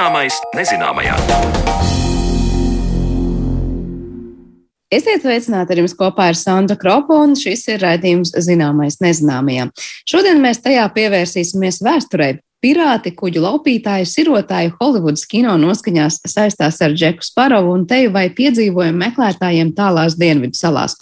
Zināmais 0.00 0.36
nezināmajā. 0.56 1.12
Esiet 4.88 5.20
sveicināti 5.20 5.74
ar 5.74 5.80
jums 5.82 5.92
kopā 5.98 6.30
ar 6.30 6.38
Sandru 6.40 6.78
Kropu, 6.80 7.18
un 7.20 7.34
šis 7.36 7.66
ir 7.68 7.84
raidījums 7.84 8.32
Zināmais 8.46 8.96
nezināmajā. 9.04 9.66
Šodien 10.08 10.40
mēs 10.40 10.62
tajā 10.64 10.86
pievērsīsimies 10.94 11.82
vēsturei, 11.84 12.38
Pirāti, 12.60 13.14
kuģu 13.16 13.40
laupītāji, 13.40 14.04
sirotāji 14.04 14.74
Holivudas 14.74 15.22
kino 15.24 15.54
noskaņās 15.56 16.18
saistās 16.28 16.76
ar 16.84 16.92
Džeku 16.92 17.24
Sparovu 17.24 17.72
un 17.72 17.86
teju 17.88 18.10
vai 18.12 18.26
piedzīvojumu 18.36 19.00
meklētājiem 19.00 19.70
tālās 19.78 20.18
dienvidu 20.20 20.58
salās. 20.58 20.98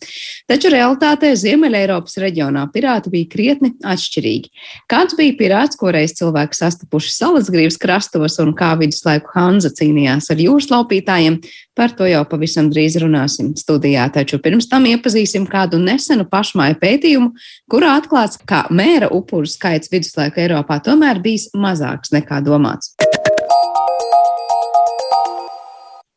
Taču 0.47 0.71
realitātē 0.71 1.33
Ziemeļeiropas 1.35 2.15
reģionā 2.23 2.63
pirāti 2.71 3.11
bija 3.11 3.31
krietni 3.33 3.73
atšķirīgi. 3.83 4.53
Kāds 4.87 5.19
bija 5.19 5.35
pirāts, 5.41 5.81
ko 5.81 5.91
reiz 5.91 6.15
cilvēki 6.21 6.61
sastapuši 6.61 7.11
salasgrības 7.17 7.81
krastos 7.83 8.39
un 8.45 8.55
kā 8.55 8.77
viduslaiku 8.79 9.35
Hanza 9.35 9.75
cīnījās 9.75 10.31
ar 10.31 10.39
jūras 10.45 10.71
laupītājiem, 10.71 11.41
Par 11.79 11.93
to 11.95 12.09
jau 12.11 12.25
pavisam 12.27 12.67
drīz 12.73 12.97
runāsim 12.99 13.53
studijā, 13.55 14.09
taču 14.11 14.41
pirms 14.43 14.67
tam 14.67 14.89
iepazīsim 14.91 15.45
kādu 15.47 15.79
nesenu 15.79 16.27
pašmāju 16.27 16.75
pētījumu, 16.81 17.31
kurā 17.71 17.93
atklāts, 18.01 18.41
ka 18.43 18.65
mēra 18.75 19.13
upuru 19.15 19.47
skaits 19.47 19.93
viduslaika 19.93 20.43
Eiropā 20.43 20.81
tomēr 20.83 21.23
bijis 21.23 21.47
mazāks 21.55 22.11
nekā 22.17 22.43
domāts. 22.43 22.97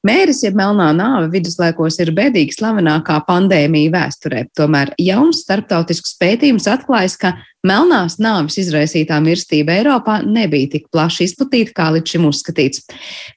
Mēris, 0.02 0.40
jeb 0.42 0.56
melnā 0.58 0.88
nāve 0.98 1.28
viduslaikos 1.36 2.00
ir 2.02 2.10
bēdīgi 2.18 2.56
slavenākā 2.56 3.20
pandēmija 3.28 3.92
vēsturē. 3.94 4.40
Tomēr 4.58 4.96
jauns 4.98 5.44
starptautisks 5.44 6.16
pētījums 6.18 6.66
atklājas, 6.72 7.20
ka 7.22 7.36
melnās 7.62 8.16
nāves 8.18 8.58
izraisītā 8.58 9.20
mirstība 9.22 9.76
Eiropā 9.78 10.16
nebija 10.26 10.72
tik 10.74 10.88
plaši 10.90 11.28
izplatīta, 11.30 11.76
kā 11.78 11.92
līdz 11.94 12.16
šim 12.16 12.26
uzskatīts. 12.32 12.82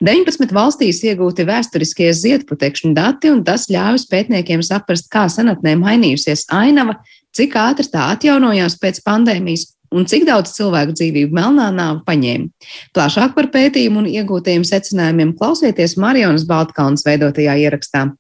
19 0.01 0.57
valstīs 0.57 1.03
iegūti 1.05 1.45
vēsturiskie 1.51 2.09
ziedputekšņu 2.17 2.95
dati, 2.97 3.35
un 3.35 3.45
tas 3.45 3.69
ļāvis 3.69 4.09
pētniekiem 4.09 4.65
saprast, 4.65 5.13
kā 5.13 5.27
senatnē 5.29 5.77
mainījusies 5.85 6.49
ainava, 6.49 6.97
cik 7.37 7.61
ātri 7.61 7.93
tā 7.93 8.09
atjaunojās 8.15 8.81
pēc 8.81 9.05
pandēmijas 9.05 9.74
un 9.95 10.09
cik 10.11 10.27
daudz 10.29 10.53
cilvēku 10.57 10.97
dzīvību 10.99 11.37
melnā 11.39 11.71
nāva 11.75 12.03
paņēma. 12.09 12.51
Plašāk 12.97 13.37
par 13.39 13.51
pētījumu 13.55 14.03
un 14.03 14.11
iegūtajiem 14.11 14.67
secinājumiem 14.67 15.33
klausieties 15.39 15.97
Marijas 16.01 16.47
Baltkalnas 16.51 17.07
veidotajā 17.07 17.57
ierakstā. 17.67 18.11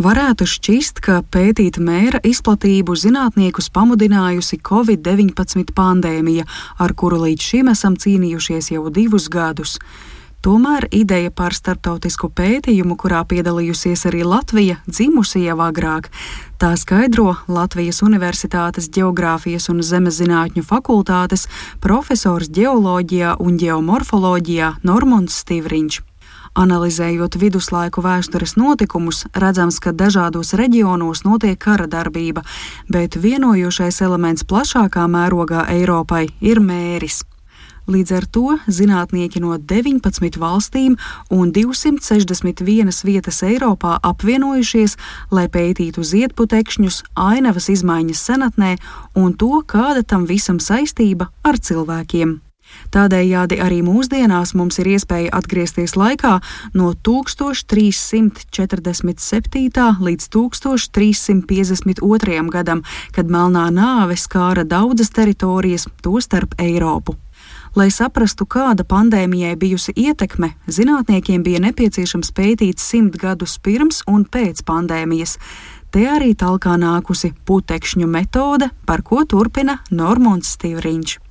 Varētu 0.00 0.46
šķist, 0.48 1.02
ka 1.04 1.18
pētīt 1.28 1.76
mēra 1.76 2.22
izplatību 2.24 2.94
zinātniekus 2.96 3.66
pamudinājusi 3.74 4.56
Covid-19 4.64 5.74
pandēmija, 5.76 6.46
ar 6.80 6.94
kuru 6.96 7.18
līdz 7.26 7.48
šim 7.50 7.68
esam 7.74 7.98
cīnījušies 8.00 8.70
jau 8.72 8.86
divus 8.88 9.28
gadus. 9.28 9.76
Tomēr 10.40 10.86
ideja 10.88 11.28
par 11.28 11.52
starptautisku 11.52 12.30
pētījumu, 12.32 12.94
kurā 12.96 13.18
piedalījusies 13.28 14.06
arī 14.08 14.22
Latvija, 14.24 14.78
dzimusi 14.88 15.42
jau 15.44 15.58
agrāk. 15.60 16.08
Tā 16.56 16.70
skaidro 16.80 17.34
Latvijas 17.44 18.00
Universitātes 18.00 18.88
Geogrāfijas 18.88 19.68
un 19.68 19.82
Zemezinātņu 19.84 20.64
fakultātes 20.64 21.44
profesors 21.84 22.48
ģeoloģijā 22.56 23.34
un 23.36 23.58
geomorfoloģijā 23.60 24.78
Normons 24.80 25.42
Stīvriņš. 25.44 26.00
Analizējot 26.56 27.36
viduslaiku 27.36 28.00
vēstures 28.02 28.56
notikumus, 28.56 29.26
redzams, 29.36 29.76
ka 29.78 29.92
dažādos 29.92 30.54
reģionos 30.56 31.22
notiek 31.28 31.60
kara 31.60 31.84
darbība, 31.86 32.42
bet 32.88 33.20
vienojošais 33.20 34.00
elements 34.08 34.48
plašākā 34.48 35.04
mērogā 35.04 35.68
Eiropai 35.76 36.30
ir 36.40 36.64
mēris. 36.64 37.20
Līdz 37.90 38.12
ar 38.14 38.22
to 38.30 38.54
zinātnieki 38.70 39.40
no 39.42 39.56
19 39.58 40.38
valstīm 40.38 40.94
un 41.34 41.50
261 41.50 43.02
vietas 43.08 43.42
Eiropā 43.42 43.98
apvienojušies, 44.06 44.94
lai 45.34 45.50
pētītu 45.50 45.98
ziedputekšņus, 46.06 47.02
ainavas 47.18 47.66
izmaiņas 47.74 48.22
senatnē 48.30 48.78
un 49.18 49.34
to, 49.34 49.58
kāda 49.66 50.06
tam 50.06 50.22
visam 50.30 50.62
saistība 50.62 51.34
ar 51.42 51.58
cilvēkiem. 51.58 52.38
Tādējādi 52.94 53.58
arī 53.58 53.82
mūsdienās 53.82 54.54
mums 54.54 54.78
ir 54.78 54.86
iespēja 54.92 55.34
atgriezties 55.34 55.98
laikā 55.98 56.38
no 56.78 56.94
1347. 56.94 58.46
līdz 60.06 60.30
1352. 60.36 62.46
gadam, 62.54 62.86
kad 63.16 63.26
melnā 63.26 63.66
nāve 63.74 64.14
skāra 64.14 64.62
daudzas 64.62 65.10
teritorijas, 65.10 65.90
tostarp 66.06 66.54
Eiropu. 66.62 67.18
Lai 67.78 67.86
saprastu, 67.94 68.48
kāda 68.50 68.82
pandēmijai 68.82 69.54
bijusi 69.54 69.92
ietekme, 69.94 70.48
zinātniekiem 70.66 71.44
bija 71.46 71.60
nepieciešams 71.62 72.32
pētīt 72.34 72.82
simt 72.82 73.14
gadus 73.20 73.60
pirms 73.62 74.02
un 74.10 74.24
pēc 74.26 74.64
pandēmijas. 74.66 75.36
Te 75.94 76.02
arī 76.10 76.34
talkā 76.34 76.74
nākusi 76.82 77.30
putekšņu 77.46 78.10
metode, 78.10 78.72
par 78.86 79.06
ko 79.06 79.22
turpina 79.22 79.78
Normons 79.90 80.56
Stīvriņš. 80.58 81.29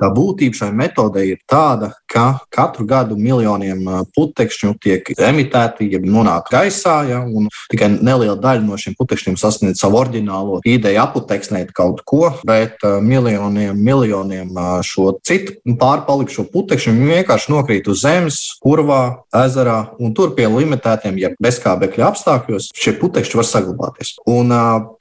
Tā 0.00 0.08
būtība 0.10 0.58
šai 0.58 0.70
metodei 0.74 1.28
ir 1.34 1.40
tāda, 1.50 1.92
ka 2.10 2.40
katru 2.54 2.86
gadu 2.88 3.16
miljoniem 3.18 3.86
putekšņu 4.14 4.72
tiek 4.82 5.10
emitēti, 5.14 5.86
ja 5.92 6.00
nonāk 6.02 6.50
gaisā, 6.50 6.96
ja, 7.08 7.20
un 7.22 7.46
tikai 7.70 7.92
neliela 7.94 8.36
daļa 8.40 8.64
no 8.66 8.78
šiem 8.80 8.96
putekšņiem 8.98 9.38
sasniedz 9.38 9.82
savu 9.82 10.00
oriģinālo 10.00 10.60
ideju 10.66 11.02
aputeksnēt 11.04 11.70
kaut 11.76 12.02
ko, 12.06 12.32
bet 12.46 12.82
miljoniem, 12.82 13.78
miljoniem 13.78 14.58
šo 14.86 15.12
citu 15.26 15.76
pārpalikušo 15.78 16.46
putekšņu 16.50 16.94
vienkārši 16.98 17.54
nokrīt 17.54 17.90
uz 17.90 18.02
zemes, 18.02 18.40
kurvā, 18.64 19.02
ezerā, 19.44 19.78
un 20.02 20.14
tur 20.16 20.34
pie 20.34 20.48
limitētiem, 20.50 21.18
ja 21.22 21.32
bezkābekļa 21.42 22.10
apstākļos, 22.10 22.70
šie 22.74 22.96
putekšņi 22.98 23.40
var 23.40 23.48
saglabāties. 23.48 24.14
Un 24.30 24.50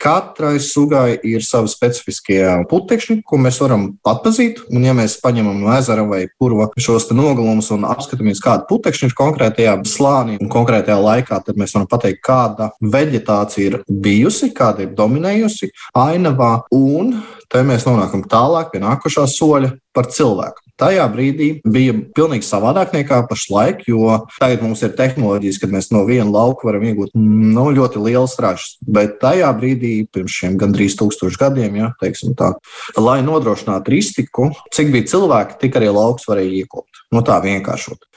katrai 0.01 0.55
sugai 0.63 1.17
ir 1.25 1.45
savi 1.45 1.71
specifiskie 1.71 2.41
putekšņi, 2.69 3.21
ko 3.25 3.41
mēs 3.41 3.59
varam 3.63 3.89
atpazīt. 4.07 4.63
Un 4.73 4.82
Un, 4.83 4.89
ja 4.89 4.93
mēs 4.97 5.13
paņemam 5.23 5.61
no 5.63 5.69
ezera 5.71 6.03
vai 6.03 6.25
purva 6.35 6.65
šos 6.75 7.05
nogalumus 7.15 7.69
un 7.71 7.85
apskatāmies, 7.87 8.41
kāda 8.43 8.65
putekšņa 8.67 9.07
ir 9.07 9.13
konkrētajā 9.15 9.75
slānī 9.87 10.35
un 10.43 10.49
konkrētajā 10.51 10.97
laikā, 10.99 11.39
tad 11.45 11.59
mēs 11.61 11.71
varam 11.77 11.87
pateikt, 11.87 12.19
kāda 12.27 12.67
vegetācija 12.83 13.69
ir 13.69 13.77
bijusi, 13.87 14.51
kāda 14.51 14.83
ir 14.83 14.91
dominējusi 14.97 15.71
ainavā. 15.95 16.51
Un 16.75 17.15
te 17.47 17.63
mēs 17.63 17.87
nonākam 17.87 18.25
tālāk 18.27 18.73
pie 18.73 18.83
nākošā 18.83 19.23
soļa 19.31 19.71
par 19.95 20.11
cilvēku. 20.11 20.62
Tajā 20.81 21.03
brīdī 21.13 21.47
bija 21.69 21.93
pilnīgi 22.17 22.47
savādāk 22.47 22.95
nekā 22.95 23.19
pašlaik, 23.29 23.83
jo 23.85 24.15
tagad 24.39 24.63
mums 24.65 24.81
ir 24.81 24.95
tehnoloģijas, 24.97 25.59
kad 25.61 25.73
mēs 25.73 25.91
no 25.93 26.01
viena 26.07 26.25
lauka 26.33 26.65
varam 26.65 26.87
iegūt 26.89 27.13
nu, 27.13 27.67
ļoti 27.77 28.01
liels 28.01 28.33
ražas. 28.41 28.79
Bet 28.81 29.19
tajā 29.21 29.51
brīdī, 29.59 29.93
pirms 30.09 30.33
šiem 30.39 30.57
gandrīz 30.61 30.97
tūkstošiem 30.97 31.39
gadiem, 31.43 31.77
ja, 31.77 31.91
tā, 32.39 32.49
lai 32.97 33.19
nodrošinātu 33.25 33.93
iztiku, 33.99 34.49
cik 34.73 34.89
bija 34.95 35.11
cilvēki, 35.13 35.59
tik 35.61 35.77
arī 35.77 35.93
lauks 35.93 36.25
varēja 36.29 36.63
iekopt. 36.63 37.02
No 37.13 37.21
tā 37.25 37.37
vienkāršot. 37.43 38.07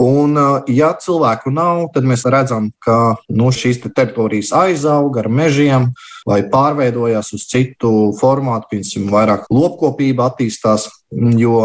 Un, 0.00 0.36
ja 0.70 0.92
cilvēku 1.02 1.50
nav, 1.52 1.88
tad 1.94 2.06
mēs 2.08 2.24
redzam, 2.30 2.70
ka 2.82 3.16
nu, 3.28 3.50
šīs 3.52 3.82
te 3.82 3.92
teritorijas 3.92 4.52
aizauga 4.56 5.24
ar 5.24 5.30
mežiem 5.32 5.90
vai 6.26 6.42
pārveidojās 6.50 7.32
uz 7.36 7.46
citu 7.50 8.12
formātu, 8.20 8.70
piemēram, 8.72 9.10
vairāk 9.12 9.50
lopkopība 9.52 10.30
attīstās. 10.30 10.88
Jo, 11.14 11.60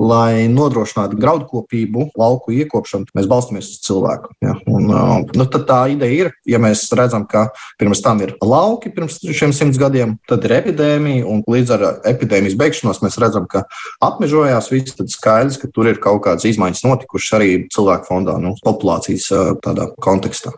lai 0.00 0.48
nodrošinātu 0.48 1.18
graudkopību, 1.20 2.06
lauku 2.16 2.54
iekopšanu, 2.56 3.10
mēs 3.14 3.26
balstāmies 3.28 3.66
uz 3.68 3.82
cilvēku. 3.84 4.32
Ja? 4.40 4.54
Un, 4.64 4.88
nu, 5.36 5.46
tā 5.52 5.80
ideja 5.92 6.24
ir, 6.24 6.30
ja 6.48 6.56
mēs 6.62 6.86
redzam, 6.96 7.26
ka 7.28 7.50
pirms 7.78 8.00
tam 8.02 8.22
ir 8.24 8.32
lauki, 8.40 8.88
pirms 8.94 9.20
šiem 9.20 9.52
simts 9.52 9.78
gadiem, 9.78 10.16
tad 10.30 10.46
ir 10.48 10.56
epidēmija, 10.56 11.26
un 11.28 11.44
līdz 11.44 11.74
ar 11.76 11.84
epidēmijas 12.08 12.56
beigšanos 12.58 13.02
mēs 13.04 13.20
redzam, 13.20 13.44
ka 13.50 13.66
apmežojās 14.08 14.72
viss, 14.72 14.96
tad 14.96 15.12
skaidrs, 15.12 15.60
ka 15.60 15.68
tur 15.68 15.92
ir 15.92 16.00
kaut 16.00 16.24
kādas 16.28 16.48
izmaiņas 16.52 16.86
notikušas 16.86 17.36
arī 17.40 17.50
cilvēku 17.74 18.12
fondā, 18.12 18.38
nu, 18.42 18.54
populācijas 18.64 19.32
tādā 19.64 19.90
kontekstā. 20.04 20.54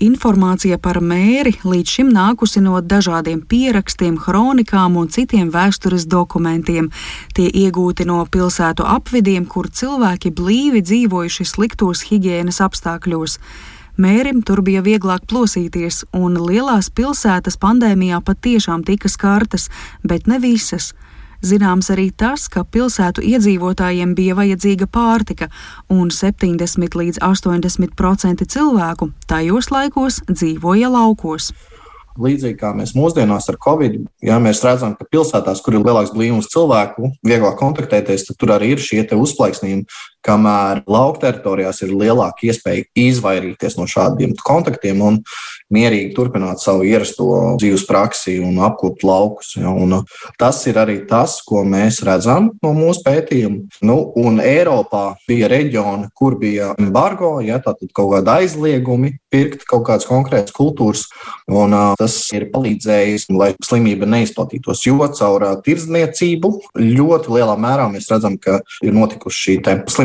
Informācija 0.00 0.78
par 0.80 0.96
mēri 1.04 1.50
līdz 1.60 1.90
šim 1.92 2.12
nākusi 2.14 2.62
no 2.64 2.78
dažādiem 2.80 3.42
pierakstiem, 3.44 4.14
kronikām 4.16 4.94
un 4.96 5.10
citiem 5.12 5.50
vēstures 5.52 6.06
dokumentiem. 6.08 6.88
Tie 7.36 7.50
iegūti 7.64 8.06
no 8.08 8.22
pilsētu 8.24 8.86
apvidiem, 8.88 9.44
kur 9.44 9.68
cilvēki 9.68 10.32
blīvi 10.32 10.80
dzīvojuši 10.80 11.44
sliktos 11.44 12.06
higiēnas 12.08 12.62
apstākļos. 12.64 13.36
Mērim 14.00 14.40
tur 14.40 14.64
bija 14.64 14.80
vieglāk 14.80 15.28
plosīties, 15.28 16.06
un 16.16 16.40
lielās 16.48 16.88
pilsētas 16.88 17.60
pandēmijā 17.60 18.22
patiešām 18.24 18.86
tika 18.88 19.12
skartas, 19.12 19.68
bet 20.00 20.24
ne 20.24 20.40
visas. 20.40 20.94
Zināms 21.40 21.88
arī 21.94 22.10
tas, 22.12 22.48
ka 22.52 22.66
pilsētu 22.68 23.24
iedzīvotājiem 23.24 24.12
bija 24.16 24.36
vajadzīga 24.36 24.90
pārtika, 24.92 25.48
un 25.88 26.12
70 26.12 26.98
līdz 27.00 27.22
80% 27.24 28.44
cilvēku 28.44 29.12
tajos 29.30 29.70
laikos 29.72 30.20
dzīvoja 30.28 30.92
laukos. 30.92 31.52
Līdzīgi 32.20 32.58
kā 32.60 32.74
mēs 32.76 32.92
mūsdienās 32.98 33.46
ar 33.48 33.56
Covid, 33.62 33.94
ja 34.26 34.36
mēs 34.42 34.60
redzam, 34.66 34.92
ka 34.98 35.06
pilsētās, 35.08 35.62
kur 35.64 35.78
ir 35.78 35.84
lielāks 35.86 36.12
blīvums 36.12 36.50
cilvēku, 36.52 37.14
vieglāk 37.24 37.56
kontaktēties, 37.60 38.26
tad 38.28 38.40
tur 38.40 38.52
arī 38.56 38.74
ir 38.74 38.82
šie 38.82 39.06
uzplaiksnījumi. 39.16 39.86
Kamēr 40.26 40.82
lauka 40.90 41.26
teritorijās 41.26 41.82
ir 41.84 41.94
lielāka 41.96 42.48
iespēja 42.50 42.86
izvairīties 42.98 43.78
no 43.78 43.86
šādiem 43.90 44.34
kontaktiem 44.44 45.00
un 45.04 45.20
mierīgi 45.72 46.12
turpināt 46.16 46.62
savu 46.62 46.84
ierasto 46.88 47.26
dzīves 47.60 47.86
praksi 47.88 48.38
un 48.42 48.58
apkopot 48.66 49.04
laukus. 49.06 49.54
Ja, 49.56 49.70
un 49.70 50.02
tas 50.40 50.60
ir 50.70 50.80
arī 50.80 51.00
tas, 51.08 51.38
ko 51.46 51.62
mēs 51.64 52.02
redzam 52.06 52.50
no 52.64 52.74
mūsu 52.76 53.04
pētījuma. 53.06 53.80
Nu, 53.86 53.98
un 54.18 54.42
Eiropā 54.44 55.04
bija 55.28 55.50
reģioni, 55.50 56.10
kur 56.16 56.36
bija 56.40 56.72
embargo, 56.80 57.38
ja, 57.44 57.60
tātad 57.62 57.92
kaut 57.96 58.14
kāda 58.16 58.40
aizliegumi 58.40 59.14
pirkt 59.30 59.64
kaut 59.70 59.86
kādas 59.88 60.08
konkrētas 60.10 60.54
kultūras. 60.56 61.06
Un, 61.50 61.74
uh, 61.74 61.94
tas 61.98 62.16
ir 62.34 62.48
palīdzējis, 62.52 63.28
lai 63.34 63.52
slimība 63.64 64.08
neizplatītos. 64.10 64.82
Jo 64.86 64.98
caur 65.16 65.46
uh, 65.46 65.56
tirdzniecību 65.64 66.52
ļoti 66.80 67.36
lielā 67.36 67.56
mērā 67.60 67.86
mēs 67.92 68.10
redzam, 68.10 68.36
ka 68.42 68.60
ir 68.84 68.96
notikusi 68.96 69.44
šī 69.44 69.56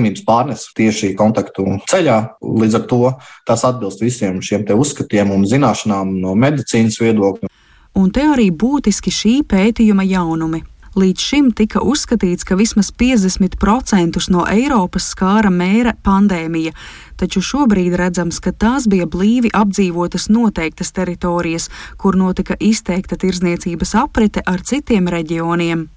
slimības 0.05 0.25
pārnese 0.25 0.73
tieši 0.75 1.15
kontaktu 1.17 1.65
ceļā. 1.89 2.37
Līdz 2.41 2.75
ar 2.75 2.85
to 2.89 3.11
tas 3.45 3.63
atbilst 3.65 4.01
visiem 4.01 4.41
šiem 4.41 4.65
uzskatiem 4.65 5.31
un 5.31 5.45
zināšanām 5.45 6.19
no 6.21 6.35
medicīnas 6.35 6.99
viedokļa. 7.01 7.49
Un 7.95 8.11
te 8.11 8.21
arī 8.21 8.51
būtiski 8.51 9.11
šī 9.11 9.43
pētījuma 9.47 10.03
jaunumi. 10.03 10.63
Līdz 10.95 11.19
šim 11.19 11.51
tika 11.51 11.81
uzskatīts, 11.83 12.45
ka 12.47 12.55
vismaz 12.55 12.91
50% 12.95 14.29
no 14.31 14.45
Eiropas 14.47 15.09
skāra 15.11 15.49
mēra 15.51 15.91
pandēmija, 16.03 16.71
taču 17.19 17.41
šobrīd 17.43 17.97
redzams, 17.99 18.39
ka 18.39 18.53
tās 18.55 18.87
bija 18.87 19.03
blīvi 19.03 19.51
apdzīvotas 19.51 20.29
noteiktas 20.29 20.93
teritorijas, 20.95 21.67
kur 21.97 22.15
notika 22.15 22.55
izteikta 22.59 23.17
tirzniecības 23.19 23.91
aprite 24.05 24.43
ar 24.45 24.63
citiem 24.63 25.11
reģioniem. 25.11 25.89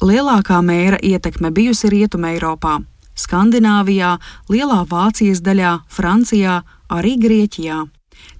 Lielākā 0.00 0.62
mēra 0.64 0.96
ietekme 1.04 1.52
bijusi 1.52 1.92
Rietumē 1.92 2.38
Eiropā, 2.38 2.78
Skandināvijā, 3.18 4.16
Lielā 4.50 4.84
Vācijas 4.90 5.42
daļā, 5.44 5.80
Francijā, 5.90 6.60
arī 6.90 7.16
Grieķijā. 7.20 7.84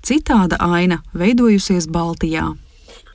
Citāda 0.04 0.58
aina 0.60 1.02
veidojusies 1.16 1.88
Baltijā. 1.90 2.50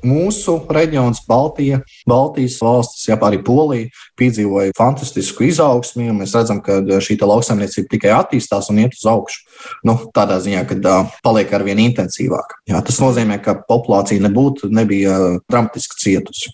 Mūsu 0.05 0.59
reģions, 0.69 1.23
Baltija, 1.25 1.79
Baltijas 2.05 2.59
valstis, 2.61 3.07
jā, 3.07 3.15
arī 3.25 3.39
Polija 3.45 3.89
piedzīvoja 4.19 4.75
fantastisku 4.77 5.47
izaugsmi. 5.47 6.11
Mēs 6.13 6.35
redzam, 6.37 6.61
ka 6.65 6.77
šī 7.01 7.17
lauksaimniecība 7.21 7.89
tikai 7.95 8.11
attīstās 8.13 8.69
un 8.69 8.83
iet 8.83 8.93
uz 8.97 9.05
augšu. 9.09 9.41
Nu, 9.87 9.97
tādā 10.15 10.37
ziņā, 10.43 10.61
ka 10.69 10.77
uh, 10.77 11.15
paliek 11.25 11.53
ar 11.57 11.65
vien 11.65 11.81
intensīvāk. 11.87 12.59
Jā, 12.69 12.83
tas 12.85 13.01
nozīmē, 13.01 13.39
ka 13.41 13.57
populācija 13.65 14.21
nebūtu, 14.27 14.69
nebija 14.73 15.17
dramatiski 15.49 16.01
cietusi. 16.03 16.53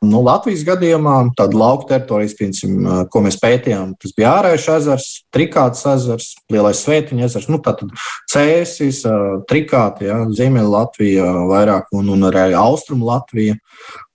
Nu, 0.00 0.22
Latvijas 0.24 0.62
gadījumā 0.64 1.16
tāda 1.36 1.58
lauka 1.60 1.90
teritorijas, 1.92 2.36
piemēram, 2.38 3.08
ko 3.12 3.22
mēs 3.24 3.36
pētījām, 3.42 3.94
tas 4.00 4.14
bija 4.16 4.34
ārējais 4.38 4.68
ezers, 4.76 5.08
trikāts 5.34 5.84
ezers, 5.92 6.30
lielais 6.52 6.80
svētiņa 6.84 7.26
ezers, 7.26 7.48
nu, 7.52 7.60
tātad 7.64 7.92
cēsis, 8.32 9.02
trikāti, 9.50 10.08
ja, 10.08 10.22
Ziemeļa 10.36 10.70
Latvija 10.72 11.26
vairāk 11.50 11.90
un, 11.96 12.08
un 12.14 12.30
arī 12.30 12.54
Austrumu 12.56 13.10
Latvija. 13.10 13.58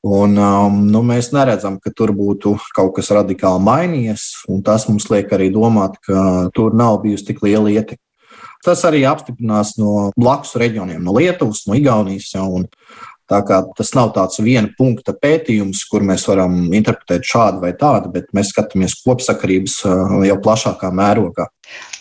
Un, 0.06 0.36
um, 0.38 0.81
nu, 0.86 1.00
mēs 1.01 1.31
neredzam, 1.33 1.80
ka 1.81 1.89
tur 1.89 2.12
būtu 2.13 2.51
kaut 2.77 2.91
kas 2.94 3.07
radikāli 3.15 3.63
mainījies, 3.65 4.25
un 4.53 4.59
tas 4.65 4.86
mums 4.86 5.07
liek 5.09 5.31
arī 5.33 5.48
domāt, 5.53 5.98
ka 6.06 6.51
tur 6.53 6.77
nav 6.77 7.00
bijusi 7.01 7.31
tik 7.31 7.41
liela 7.41 7.74
ietekme. 7.74 8.03
Tas 8.65 8.81
arī 8.88 9.03
apstiprinās 9.06 9.75
no 9.77 10.12
blakus 10.18 10.56
reģioniem, 10.57 11.01
no 11.06 11.13
Lietuvas, 11.18 11.63
no 11.69 11.77
Igaunijas. 11.77 12.31
Ja, 12.33 12.45
un, 12.45 12.65
Tā 13.31 13.39
kā 13.42 13.62
tas 13.77 13.89
nav 13.98 14.12
tāds 14.13 14.38
viena 14.45 14.69
punkta 14.77 15.16
pētījums, 15.18 15.81
kur 15.89 16.06
mēs 16.06 16.27
varam 16.30 16.68
interpretēt 16.77 17.25
šādu 17.25 17.63
vai 17.63 17.72
tādu, 17.77 18.12
bet 18.13 18.30
mēs 18.38 18.51
skatāmies 18.54 19.00
kopsakarības 19.01 19.80
uh, 19.89 20.18
jau 20.27 20.38
plašākā 20.45 20.92
mērogā. 20.94 21.48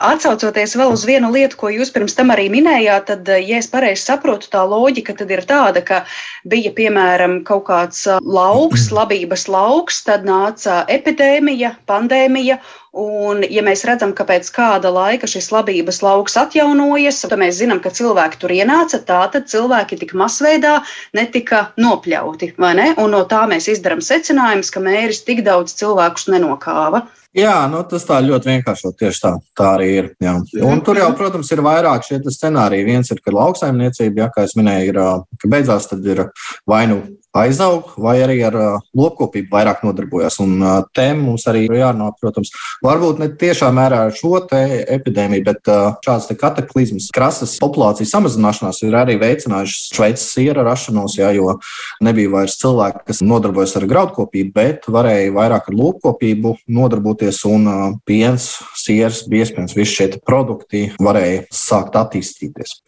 Atcaucoties 0.04 0.74
vēl 0.76 0.92
uz 0.92 1.04
vienu 1.08 1.30
lietu, 1.32 1.56
ko 1.60 1.70
jūs 1.72 1.92
pirms 1.94 2.16
tam 2.18 2.32
arī 2.34 2.48
minējāt, 2.52 3.06
tad, 3.10 3.28
uh, 3.30 3.40
ja 3.40 3.60
es 3.62 3.70
pareizi 3.70 4.04
saprotu, 4.04 4.50
tā 4.52 4.64
loģika 4.68 5.16
tad 5.20 5.30
ir 5.32 5.44
tāda, 5.48 5.84
ka 5.86 6.02
bija 6.50 6.74
piemēram 6.76 7.40
kaut 7.48 7.66
kāds 7.70 8.04
uh, 8.10 8.20
lauks, 8.22 8.90
labības 8.98 9.48
lauks, 9.48 10.02
tad 10.08 10.26
nāca 10.28 10.82
epidēmija, 10.92 11.76
pandēmija, 11.90 12.60
Un, 12.94 13.40
ja 13.50 13.62
mēs 13.66 13.80
redzam, 13.88 14.12
ka 14.14 14.22
pēc 14.28 14.46
kāda 14.54 14.90
laika 14.94 15.26
šis 15.26 15.48
labības 15.50 15.98
lauks 16.04 16.36
atjaunojas, 16.38 17.24
tad 17.24 17.34
mēs 17.40 17.58
zinām, 17.58 17.80
ka 17.82 17.90
cilvēki 17.90 18.38
tur 18.38 18.54
ienāca, 18.54 19.00
tātad 19.02 19.48
cilvēki 19.50 19.98
tik 20.04 20.14
masveidā 20.14 20.76
netika 21.18 21.64
nopļauti. 21.74 22.52
Ne? 22.62 22.92
Un 22.94 23.10
no 23.16 23.24
tā 23.26 23.42
mēs 23.50 23.66
izdarām 23.72 23.98
secinājumus, 23.98 24.70
ka 24.70 24.84
mēris 24.84 25.24
tik 25.26 25.42
daudz 25.42 25.74
cilvēkus 25.80 26.30
nenokāva. 26.30 27.02
Jā, 27.34 27.54
nu, 27.70 27.80
tas 27.90 28.04
tā 28.06 28.20
ļoti 28.22 28.50
vienkārši 28.50 28.92
tieši 29.00 29.22
tā, 29.24 29.32
tā 29.58 29.72
arī 29.74 29.88
ir. 29.98 30.10
Jā. 30.22 30.36
Un 30.68 30.82
tur 30.86 31.00
jau, 31.00 31.08
protams, 31.18 31.50
ir 31.50 31.64
vairāk 31.66 32.06
šie 32.06 32.20
scenāriji. 32.30 32.86
Viens 32.86 33.10
ir, 33.10 33.18
ka 33.24 33.34
lauksaimniecība, 33.34 34.22
ja, 34.22 34.28
kā 34.30 34.44
es 34.46 34.54
minēju, 34.58 34.92
ir, 34.92 35.00
ka 35.42 35.50
beidzās 35.50 35.90
tad 35.90 36.06
ir 36.06 36.28
vai 36.70 36.84
nu 36.90 37.00
aizaug, 37.34 37.90
vai 38.00 38.16
arī 38.22 38.38
ar 38.46 38.56
lopkopību 38.96 39.50
vairāk 39.52 39.82
nodarbojas. 39.86 40.38
Un 40.42 40.62
te 40.94 41.06
mums 41.18 41.46
arī 41.50 41.64
ir 41.66 41.76
jārunā, 41.80 42.12
protams, 42.20 42.52
varbūt 42.84 43.22
ne 43.22 43.28
tiešā 43.40 43.70
mērā 43.74 44.04
ar 44.08 44.14
šo 44.14 44.38
epidēmiju, 44.44 45.44
bet 45.46 45.70
šāds 46.04 46.30
kataklizmas, 46.38 47.10
krasas 47.14 47.56
populācijas 47.62 48.14
samazināšanās 48.14 48.82
ir 48.86 48.96
arī 48.98 49.16
veicinājušas 49.22 49.90
šveices 49.94 50.28
siera 50.34 50.64
rašanos, 50.66 51.18
jā, 51.18 51.30
jo 51.36 51.56
nebija 52.04 52.32
vairs 52.32 52.58
cilvēki, 52.62 53.04
kas 53.10 53.22
nodarbojas 53.26 53.76
ar 53.78 53.88
graudkopību, 53.90 54.54
bet 54.54 54.88
varēja 54.90 55.34
vairāk 55.34 55.70
ar 55.70 55.78
lopkopību 55.78 56.56
nodarboties, 56.78 57.42
un 57.48 57.98
piens, 58.06 58.50
sieras, 58.78 59.24
biezpiens, 59.30 59.76
visi 59.76 59.98
šie 59.98 60.10
produkti 60.24 60.86
varēja 61.02 61.44
sākt 61.54 61.98
attīstīties. 61.98 62.78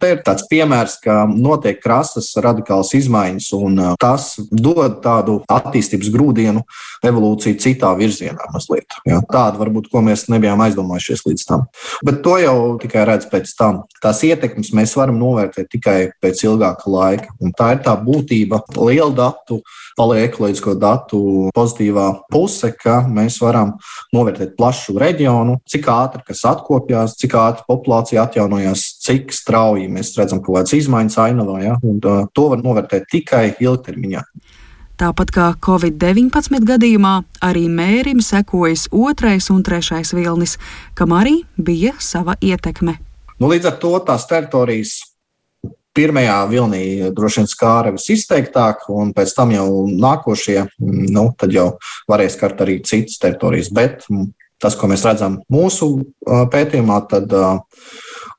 Te 0.00 0.14
ir 0.14 0.22
tāds 0.26 0.46
piemērs, 0.50 0.98
ka 1.04 1.24
notiek 1.30 1.78
krasas 1.82 2.32
radikālas 2.42 2.94
izmaiņas, 2.98 3.50
un 3.58 3.83
tas 4.00 4.34
dod 4.50 5.00
tādu 5.04 5.38
attīstības 5.50 6.10
grūdienu, 6.14 6.64
evolūciju 7.04 7.58
citā 7.62 7.92
virzienā 7.98 8.50
mazliet. 8.52 8.96
Ja? 9.08 9.20
Tāda 9.30 9.60
varbūt, 9.60 9.90
ko 9.92 10.02
mēs 10.04 10.26
nebijām 10.32 10.62
aizdomājušies 10.66 11.24
līdz 11.28 11.46
tam. 11.48 11.66
Bet 12.06 12.22
to 12.24 12.36
jau 12.42 12.56
tikai 12.82 13.06
redz 13.08 13.28
pēc 13.30 13.52
tam. 13.58 13.82
Tās 14.02 14.22
ietekmes 14.26 14.72
mēs 14.76 14.94
varam 14.98 15.18
novērtēt 15.20 15.70
tikai 15.74 15.98
pēc 16.22 16.44
ilgāka 16.48 16.90
laika. 16.90 17.32
Un 17.42 17.54
tā 17.56 17.74
ir 17.76 17.82
tā 17.84 17.96
būtība 18.00 18.62
liela 18.78 19.12
datu, 19.14 19.60
paliekoloģisko 19.98 20.74
datu 20.80 21.20
pozitīvā 21.54 22.06
puse, 22.32 22.72
ka 22.78 23.02
mēs 23.08 23.38
varam 23.42 23.74
novērtēt 24.14 24.56
plašu 24.58 24.96
reģionu, 25.00 25.58
cik 25.70 25.88
ātri 25.90 26.24
kas 26.26 26.44
atkopjās, 26.50 27.16
cik 27.20 27.36
ātri 27.38 27.66
populācija 27.68 28.24
atjaunojās, 28.26 28.86
cik 29.04 29.32
strauji 29.34 29.88
mēs 29.92 30.14
redzam 30.18 30.42
kaut 30.42 30.60
kādas 30.60 30.76
izmaiņas 30.78 31.18
ainavā. 31.26 31.60
Ja? 31.62 31.78
Un, 31.84 32.00
uh, 32.00 32.26
to 32.32 32.48
var 32.52 32.62
novērtēt 32.64 33.08
tikai 33.12 33.46
ilgtermiņā. 33.62 34.24
Tāpat 34.94 35.32
kā 35.34 35.46
Covid-19 35.58 36.62
gadījumā, 36.68 37.16
arī 37.42 37.64
mērim 37.66 38.20
sekojas 38.22 38.86
otrais 38.94 39.50
un 39.50 39.64
trešais 39.66 40.14
vilnis, 40.14 40.54
kam 40.94 41.16
arī 41.16 41.40
bija 41.58 41.96
sava 41.98 42.36
ietekme. 42.38 42.94
Nu, 43.42 43.50
līdz 43.50 43.72
ar 43.72 43.80
to 43.82 43.90
tās 44.06 44.28
teritorijas 44.30 45.00
pirmajā 45.94 46.36
vilnī 46.50 46.84
droši 47.14 47.42
vien 47.42 47.50
skāra 47.50 47.90
visizteiktāk, 47.94 48.86
un 48.94 49.10
pēc 49.14 49.34
tam 49.34 49.50
jau 49.54 49.66
nākošie, 49.90 50.60
nu, 51.14 51.26
tad 51.38 51.54
jau 51.54 51.72
varēs 52.10 52.38
skart 52.38 52.62
arī 52.62 52.80
citas 52.86 53.18
teritorijas. 53.22 53.72
Bet 53.74 54.06
tas, 54.62 54.78
ko 54.78 54.90
mēs 54.90 55.04
redzam 55.06 55.40
mūsu 55.50 55.90
pētījumā, 56.24 57.00
tad 57.10 57.34
uh, 57.34 57.58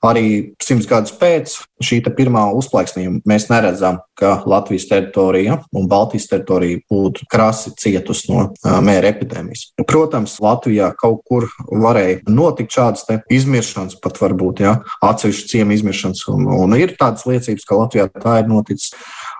Arī 0.06 0.56
simts 0.64 0.88
gadus 0.90 1.14
pēc 1.18 1.56
šī 1.84 2.02
pirmā 2.16 2.46
uzplaiksnījuma 2.56 3.24
mēs 3.28 3.48
neredzam, 3.50 4.00
ka 4.16 4.38
Latvijas 4.48 4.88
teritorija 4.90 5.58
un 5.76 5.90
Baltijas 5.92 6.30
teritorija 6.32 6.80
būtu 6.92 7.28
krasi 7.32 7.74
cietusi 7.80 8.32
no 8.32 8.46
mēra 8.86 9.12
epidēmijas. 9.12 9.72
Protams, 9.88 10.38
Latvijā 10.44 10.92
kaut 11.00 11.24
kur 11.28 11.50
varēja 11.68 12.22
notikt 12.30 12.78
šādas 12.78 13.06
izmiršanas, 13.34 13.98
pat 14.04 14.22
varbūt 14.22 14.64
ja, 14.64 14.78
atsevišķu 15.04 15.52
ciemu 15.52 15.76
izmiršanas, 15.76 16.24
un, 16.32 16.48
un 16.64 16.78
ir 16.80 16.96
tādas 17.00 17.28
liecības, 17.28 17.68
ka 17.68 17.82
Latvijā 17.82 18.08
tā 18.16 18.40
ir 18.44 18.52
noticis. 18.52 18.94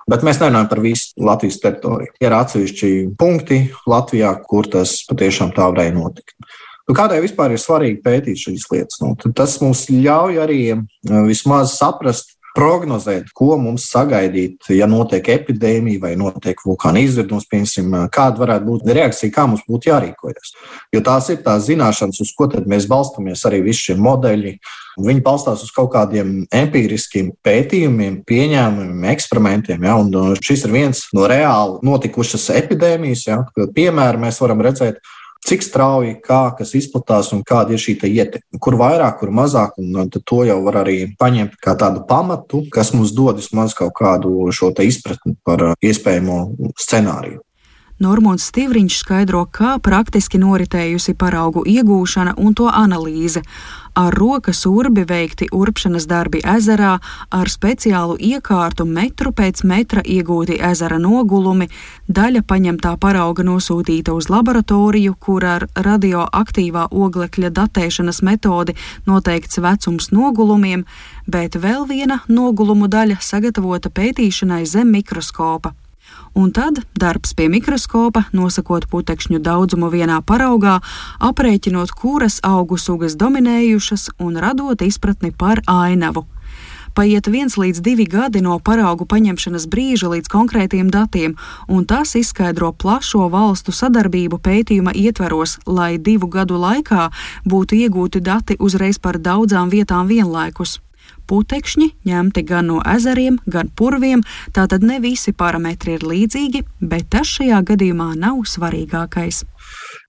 Bet 0.06 0.22
mēs 0.22 0.38
nerunājam 0.38 0.68
par 0.70 0.80
visu 0.84 1.24
Latvijas 1.26 1.58
teritoriju. 1.64 2.12
Ir 2.22 2.36
atsevišķi 2.36 2.92
punkti 3.18 3.64
Latvijā, 3.90 4.36
kur 4.46 4.68
tas 4.70 5.00
patiešām 5.08 5.50
tā 5.56 5.66
varēja 5.72 5.96
notikt. 5.96 6.36
Nu, 6.86 6.94
kādai 6.94 7.18
vispār 7.24 7.54
ir 7.54 7.62
svarīgi 7.62 8.02
pētīt 8.04 8.44
šīs 8.44 8.68
lietas? 8.70 9.00
Nu, 9.02 9.16
tas 9.34 9.58
mums 9.62 9.88
ļauj 9.90 10.40
arī 10.44 10.60
eh, 10.70 10.82
vismaz 11.26 11.74
saprast, 11.80 12.36
prognozēt, 12.56 13.28
ko 13.36 13.56
mums 13.60 13.84
sagaidīt, 13.92 14.70
ja 14.72 14.88
notiek 14.88 15.28
epidēmija 15.34 16.00
vai 16.06 16.14
notiek 16.16 16.60
vulkāna 16.64 17.02
izvirdums, 17.04 17.44
piemēram, 17.50 18.08
kāda 18.12 18.40
varētu 18.40 18.68
būt 18.70 18.88
reakcija, 18.96 19.34
kā 19.34 19.44
mums 19.50 19.64
būtu 19.68 19.90
jārīkojas. 19.90 20.54
Jo 20.94 21.02
tās 21.04 21.28
ir 21.32 21.42
tās 21.44 21.66
zināšanas, 21.68 22.22
uz 22.24 22.32
ko 22.36 22.48
mēs 22.64 22.88
balstāmies 22.88 23.44
arī 23.48 23.60
visi 23.66 23.90
šie 23.90 23.98
modeļi. 24.00 24.54
Viņi 25.04 25.24
balstās 25.24 25.60
uz 25.66 25.72
kaut 25.76 25.90
kādiem 25.92 26.46
empiriskiem 26.56 27.34
pētījumiem, 27.44 28.22
pieņēmumiem, 28.24 29.04
eksperimentiem. 29.12 29.84
Ja, 29.84 29.98
šis 30.40 30.64
ir 30.64 30.72
viens 30.72 31.04
no 31.16 31.28
reāli 31.28 31.82
notikušas 31.84 32.48
epidēmijas. 32.56 33.26
Ja, 33.28 33.42
piemēram, 33.76 34.24
mēs 34.24 34.40
varam 34.40 34.64
redzēt, 34.64 35.02
cik 35.46 35.64
strauji, 35.64 36.16
kā 36.24 36.40
kas 36.58 36.74
izplatās 36.78 37.32
un 37.36 37.42
kāda 37.46 37.74
ir 37.76 37.82
šī 37.82 37.96
ietekme. 38.08 38.60
Kur 38.62 38.78
vairāk, 38.80 39.20
kur 39.20 39.32
mazāk, 39.34 39.78
un 39.80 40.10
to 40.10 40.42
jau 40.48 40.58
var 40.66 40.82
arī 40.82 40.98
paņemt 41.18 41.58
kā 41.62 41.76
tādu 41.78 42.04
pamatu, 42.08 42.64
kas 42.72 42.92
mums 42.96 43.14
dod 43.16 43.38
vismaz 43.40 43.74
kaut 43.78 43.94
kādu 43.96 44.50
šo 44.52 44.72
izpratni 44.82 45.36
par 45.46 45.72
iespējamo 45.80 46.40
scenāriju. 46.82 47.45
Normons 47.96 48.44
Stīvriņš 48.50 48.98
skaidro, 49.00 49.46
kā 49.48 49.78
praktiski 49.80 50.36
noritējusi 50.36 51.14
paraugu 51.16 51.62
iegūšana 51.64 52.34
un 52.36 52.52
to 52.52 52.66
analīze. 52.68 53.40
Ar 53.96 54.12
rokas 54.12 54.66
urbi 54.68 55.06
veikti 55.08 55.46
urpšanas 55.56 56.04
darbi 56.04 56.42
ezerā, 56.44 56.98
ar 57.32 57.48
speciālu 57.48 58.18
iekārtu 58.20 58.84
metru 58.84 59.32
pēc 59.32 59.62
metra 59.64 60.02
iegūti 60.04 60.58
ezera 60.60 60.98
nogulumi, 61.00 61.70
daļa 62.18 62.44
paņemtā 62.44 62.92
parauga 63.00 63.48
nosūtīta 63.48 64.12
uz 64.12 64.28
laboratoriju, 64.28 65.16
kur 65.16 65.48
ar 65.54 65.64
radioaktīvā 65.88 66.90
oglekļa 66.92 67.52
datēšanas 67.62 68.20
metodi 68.28 68.76
noteikts 69.08 69.56
vecums 69.64 70.12
nogulumiem, 70.12 70.84
bet 71.24 71.56
vēl 71.56 71.88
viena 71.88 72.20
nogulumu 72.28 72.92
daļa 72.92 73.22
sagatavota 73.24 73.88
pētīšanai 73.88 74.66
zem 74.68 74.92
mikroskopa 74.98 75.72
un 76.34 76.52
tad 76.52 76.80
darbs 76.94 77.34
pie 77.34 77.48
mikroskopa, 77.48 78.26
nosakot 78.32 78.88
putekšņu 78.92 79.40
daudzumu 79.40 79.90
vienā 79.92 80.20
paraugā, 80.22 80.78
aprēķinot, 81.20 81.92
kuras 81.96 82.40
augu 82.44 82.78
sugas 82.78 83.16
dominējušas 83.16 84.10
un 84.18 84.36
radot 84.40 84.82
izpratni 84.82 85.32
par 85.32 85.62
ainavu. 85.66 86.26
Paiet 86.96 87.26
viens 87.28 87.58
līdz 87.60 87.82
divi 87.84 88.06
gadi 88.08 88.40
no 88.40 88.54
paraugu 88.56 89.04
paņemšanas 89.04 89.66
brīža 89.68 90.08
līdz 90.14 90.30
konkrētiem 90.32 90.88
datiem, 90.88 91.34
un 91.68 91.84
tas 91.84 92.14
izskaidro 92.16 92.70
plašo 92.72 93.28
valstu 93.34 93.74
sadarbību 93.76 94.40
pētījuma 94.40 94.96
ietveros, 94.96 95.58
lai 95.68 95.98
divu 96.00 96.30
gadu 96.32 96.56
laikā 96.62 97.10
būtu 97.44 97.82
iegūti 97.84 98.24
dati 98.24 98.56
uzreiz 98.58 98.96
par 98.96 99.20
daudzām 99.20 99.68
vietām 99.68 100.08
vienlaikus 100.08 100.78
putekšņi 101.28 101.88
ņemti 102.08 102.44
gan 102.46 102.70
no 102.70 102.78
ezeriem, 102.94 103.40
gan 103.46 103.70
purviem, 103.76 104.22
tātad 104.56 104.86
ne 104.86 105.00
visi 105.04 105.34
parametri 105.36 105.96
ir 105.96 106.06
līdzīgi, 106.06 106.64
bet 106.80 107.10
tas 107.14 107.36
šajā 107.38 107.62
gadījumā 107.72 108.12
nav 108.18 108.44
svarīgākais. 108.46 109.44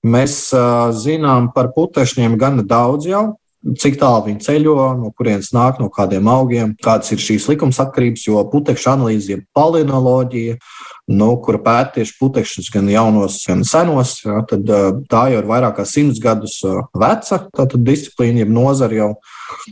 Mēs 0.07 0.39
uh, 0.55 0.93
zinām 0.93 1.51
par 1.55 1.73
putekšņiem 1.75 2.37
gan 2.39 2.61
daudz 2.67 3.09
jau, 3.09 3.25
cik 3.81 3.97
tālu 3.99 4.27
viņi 4.27 4.43
ceļo, 4.45 4.75
no 4.99 5.09
kurienes 5.17 5.49
nāk, 5.55 5.81
no 5.81 5.89
kādiem 5.93 6.27
augiem, 6.31 6.75
kādas 6.83 7.11
ir 7.11 7.23
šīs 7.23 7.47
likumsakarības, 7.51 8.27
jo 8.29 8.43
putekšņa 8.51 8.93
analīze, 8.93 9.39
polinoloģija, 9.57 10.57
nu, 11.17 11.29
kur 11.43 11.59
pēta 11.65 11.97
tieši 11.97 12.15
putekšņus 12.19 12.69
gan 12.75 12.91
jaunos, 12.91 13.39
gan 13.47 13.65
senos, 13.67 14.17
jā, 14.23 14.37
tad 14.49 14.71
tā 15.11 15.23
jau 15.33 15.41
ir 15.41 15.49
vairāk 15.49 15.79
kā 15.79 15.87
simts 15.89 16.21
gadus 16.23 16.59
veca, 16.95 17.41
disciplīna, 17.75 18.45
jeb 18.45 18.53
nozara 18.53 19.01
jau 19.01 19.11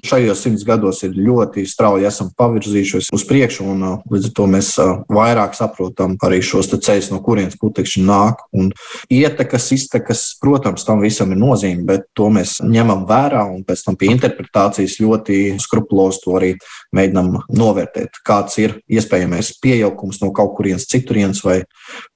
šajos 0.05 0.41
simts 0.43 0.65
gados 0.67 1.01
ir 1.05 1.15
ļoti 1.17 1.65
strauji 1.67 2.07
esam 2.07 2.31
pavirzījušies 2.37 3.11
uz 3.15 3.25
priekšu, 3.27 3.67
un 3.71 3.85
līdz 4.11 4.29
ar 4.29 4.33
to 4.37 4.47
mēs 4.51 4.71
vairāk 5.11 5.55
saprotam 5.57 6.15
arī 6.25 6.41
šos 6.45 6.71
ceļus, 6.75 7.11
no 7.13 7.21
kurienes 7.25 7.57
putekšņi 7.61 8.03
nāk. 8.05 8.43
Un 8.55 8.71
ietekas, 9.13 9.69
iztekas, 9.75 10.25
protams, 10.41 10.85
tam 10.87 11.03
visam 11.03 11.31
ir 11.33 11.41
nozīme, 11.41 11.85
bet 11.87 12.09
to 12.17 12.29
mēs 12.33 12.57
ņemam 12.65 13.05
vērā 13.09 13.45
un 13.51 13.63
pēc 13.67 13.85
tam 13.87 13.99
pie 13.99 14.11
interpretācijas 14.13 14.99
ļoti 15.03 15.39
skrupulozi 15.61 16.23
to 16.25 16.35
arī 16.39 16.51
mēģinam 16.95 17.31
novērtēt, 17.55 18.21
kāds 18.25 18.59
ir 18.63 18.79
iespējamais 18.91 19.55
pieaugums 19.63 20.21
no 20.23 20.31
kaut 20.35 20.55
kurienes 20.57 20.87
citurienes 20.91 21.43
vai 21.45 21.61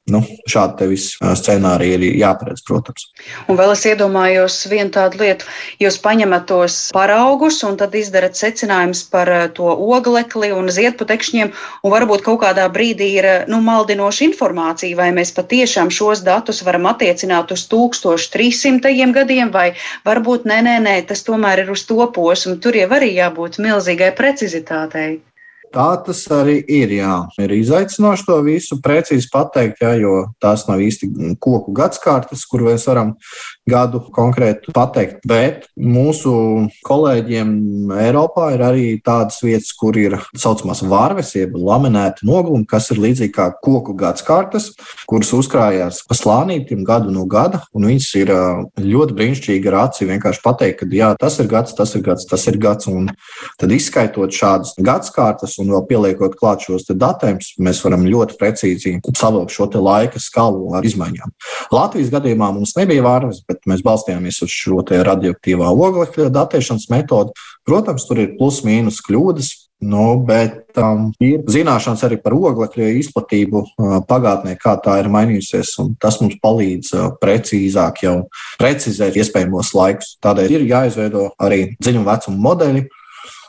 Nu, 0.10 0.22
šādi 0.50 0.88
visi 0.90 1.18
scenāriji 1.40 1.98
ir 1.98 2.18
jāparedz, 2.22 2.64
protams. 2.68 3.08
Un 3.50 3.60
vēl 3.60 3.74
es 3.74 3.86
iedomājos 3.90 4.58
vienu 4.72 4.92
tādu 4.96 5.22
lietu. 5.22 5.48
Jūs 5.84 6.00
paņemat 6.04 6.48
tos 6.50 6.78
paraugus 6.96 7.62
un 7.68 7.78
tad 7.80 7.96
izdarat 7.98 8.38
secinājumus 8.40 9.04
par 9.12 9.32
to 9.58 9.70
oglekli 9.70 10.52
un 10.56 10.72
ziedputekšņiem, 10.74 11.54
un 11.84 11.94
varbūt 11.94 12.26
kaut 12.26 12.42
kādā 12.44 12.68
brīdī 12.74 13.12
ir 13.20 13.30
nu, 13.52 13.62
maldinoša 13.66 14.26
informācija, 14.30 14.98
vai 15.00 15.10
mēs 15.16 15.34
patiešām 15.38 15.94
šos 15.94 16.26
datus 16.26 16.64
varam 16.66 16.90
attiecināt 16.90 17.54
uz 17.56 17.68
1300 17.72 19.14
gadiem, 19.20 19.54
vai 19.54 19.72
varbūt 20.08 20.50
nē, 20.50 20.62
nē, 20.66 20.76
nē, 20.86 20.98
tas 21.10 21.26
tomēr 21.28 21.66
ir 21.66 21.74
uz 21.74 21.86
to 21.90 22.02
posmu. 22.16 22.58
Tur 22.64 22.78
jau 22.80 22.90
arī 23.00 23.14
jābūt 23.16 23.62
milzīgai 23.64 24.14
precizitātei. 24.18 25.20
Tā 25.70 25.90
tas 26.02 26.24
arī 26.34 26.58
ir. 26.66 26.94
Jā. 26.98 27.16
Ir 27.42 27.54
izaicinoši 27.54 28.26
to 28.26 28.38
visu 28.46 28.80
precīzi 28.82 29.30
pateikt, 29.34 29.84
jā, 29.84 29.94
jo 30.02 30.14
tās 30.42 30.66
nav 30.70 30.82
īsti 30.82 31.36
koku 31.42 31.74
gadsimtas, 31.78 32.46
kur 32.50 32.66
mēs 32.66 32.88
varam 32.90 33.14
gadu 33.70 34.02
konkrēti 34.16 34.74
pateikt. 34.76 35.22
Bet 35.30 35.68
mūsu 35.80 36.34
kolēģiem 36.88 37.94
Eiropā 38.00 38.52
ir 38.56 38.64
arī 38.66 38.88
tādas 39.06 39.40
vietas, 39.44 39.72
kur 39.78 39.98
ir 40.00 40.18
tā 40.34 40.42
saucamās 40.42 40.82
vārves, 40.86 41.34
jeb 41.38 41.56
laminēti 41.58 42.28
nogulumi, 42.28 42.68
kas 42.70 42.90
ir 42.94 43.02
līdzīgi 43.04 43.34
kā 43.36 43.50
koku 43.64 43.96
gadsimtas, 43.98 44.72
kuras 45.10 45.32
uzkrājās 45.36 46.02
pa 46.08 46.18
slānītiem 46.18 46.84
gadu 46.88 47.14
no 47.14 47.26
gada. 47.30 47.62
Viņas 47.74 48.10
ir 48.20 48.32
ļoti 48.84 49.16
brīnišķīgi 49.18 49.72
ar 49.72 49.78
aci 49.86 50.08
vienkārši 50.10 50.44
pateikt, 50.44 50.82
ka 50.82 50.90
jā, 50.94 51.12
tas 51.20 51.40
ir 51.42 51.50
gads, 51.52 51.76
tas 51.78 51.96
ir 51.96 52.04
gads, 52.06 52.28
tas 52.30 52.46
ir 52.52 52.60
gads. 52.62 52.90
Un 52.90 53.10
tad 53.60 53.74
izskaitot 53.74 54.34
šādas 54.36 54.76
gadsimtas 54.78 55.58
un 55.62 55.72
vēl 55.74 55.86
pieliekot 55.90 56.38
klāt 56.40 56.66
šos 56.66 56.88
datējumus, 56.90 57.54
mēs 57.62 57.82
varam 57.86 58.06
ļoti 58.10 58.38
precīzi 58.40 58.96
savilkt 59.18 59.56
šo 59.56 59.70
laika 59.80 60.20
skalu 60.22 60.74
ar 60.78 60.86
izmaiņām. 60.86 61.34
Latvijas 61.74 62.12
gadījumā 62.14 62.52
mums 62.56 62.76
nebija 62.78 63.04
vārnas, 63.06 63.42
bet 63.48 63.59
mēs 63.68 63.84
balstījāmies 63.86 64.44
uz 64.46 64.54
šo 64.54 64.84
radioaktīvā 64.90 65.72
oglekļa 65.74 66.30
datēšanas 66.36 66.88
metodi. 66.94 67.36
Protams, 67.68 68.06
tur 68.08 68.22
ir 68.24 68.38
plus-mínus 68.40 69.02
kļūdas, 69.06 69.52
Nu, 69.80 70.18
bet 70.28 70.76
um, 70.76 71.06
ir 71.24 71.46
zināšanas 71.48 72.02
arī 72.04 72.18
par 72.20 72.34
oglekļa 72.36 72.90
izplatību 73.00 73.62
uh, 73.64 73.94
pagātnē, 74.10 74.58
kā 74.60 74.74
tā 74.84 74.98
ir 75.00 75.08
mainījusies. 75.14 75.72
Tas 76.04 76.18
mums 76.20 76.36
palīdz 76.44 76.92
uh, 76.98 77.06
precīzāk 77.22 78.04
jau 78.04 78.16
precizēt 78.60 79.16
iespējamos 79.24 79.72
laikus. 79.78 80.18
Tādēļ 80.26 80.56
ir 80.58 80.66
jāizveido 80.74 81.30
arī 81.40 81.62
dziļuma 81.80 82.10
vecuma 82.12 82.44
modeļi, 82.50 82.84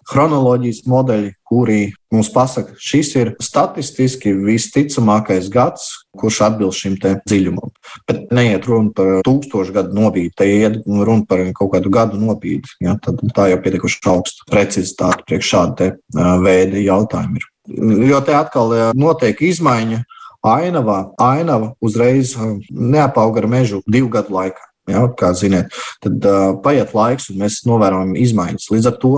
chronoloģijas 0.08 0.84
modeļi, 0.90 1.32
kuri 1.50 1.78
mums 2.14 2.30
pasaka, 2.32 2.74
šis 2.80 3.12
ir 3.18 3.32
statistiski 3.42 4.32
visticamākais 4.34 5.50
gads, 5.52 5.88
kurš 6.18 6.40
atbilst 6.46 6.84
šim 6.84 6.96
dziļumam. 7.00 7.72
Bet 8.08 8.30
neiet 8.34 8.68
runa 8.70 8.94
par 8.96 9.24
tūkstošu 9.26 9.74
gadu 9.76 9.96
nobīdi, 9.98 10.32
te 10.38 10.48
iet 10.48 10.80
runa 10.86 11.26
par 11.28 11.44
kaut 11.58 11.74
kādu 11.74 11.92
gadu 11.92 12.20
nobīdi. 12.20 12.76
Ja? 12.84 12.96
Tad 13.02 13.22
tā 13.36 13.50
jau 13.52 13.60
pietiekuši 13.64 14.00
augsta 14.10 14.48
precizitāte 14.50 15.26
priekš 15.28 15.52
šāda 15.54 15.92
veida 16.44 16.80
jautājumi 16.80 17.42
ir. 17.42 17.50
Jo 18.10 18.22
te 18.26 18.34
atkal 18.34 18.72
notiek 18.98 19.38
izmaiņa 19.50 20.02
ainavā. 20.46 21.12
Ainava 21.20 21.74
uzreiz 21.84 22.34
neapauga 22.70 23.42
ar 23.42 23.48
mežu 23.50 23.82
divu 23.86 24.08
gadu 24.12 24.34
laikā. 24.34 24.69
Ja, 24.90 25.06
kā 25.16 25.32
zināt, 25.38 25.74
tad 26.02 26.24
uh, 26.26 26.52
paiet 26.64 26.94
laiks, 26.96 27.30
un 27.30 27.40
mēs 27.44 27.62
novērojam 27.68 28.16
izmaiņas. 28.18 28.70
Līdz 28.74 28.90
ar 28.90 28.96
to 29.02 29.14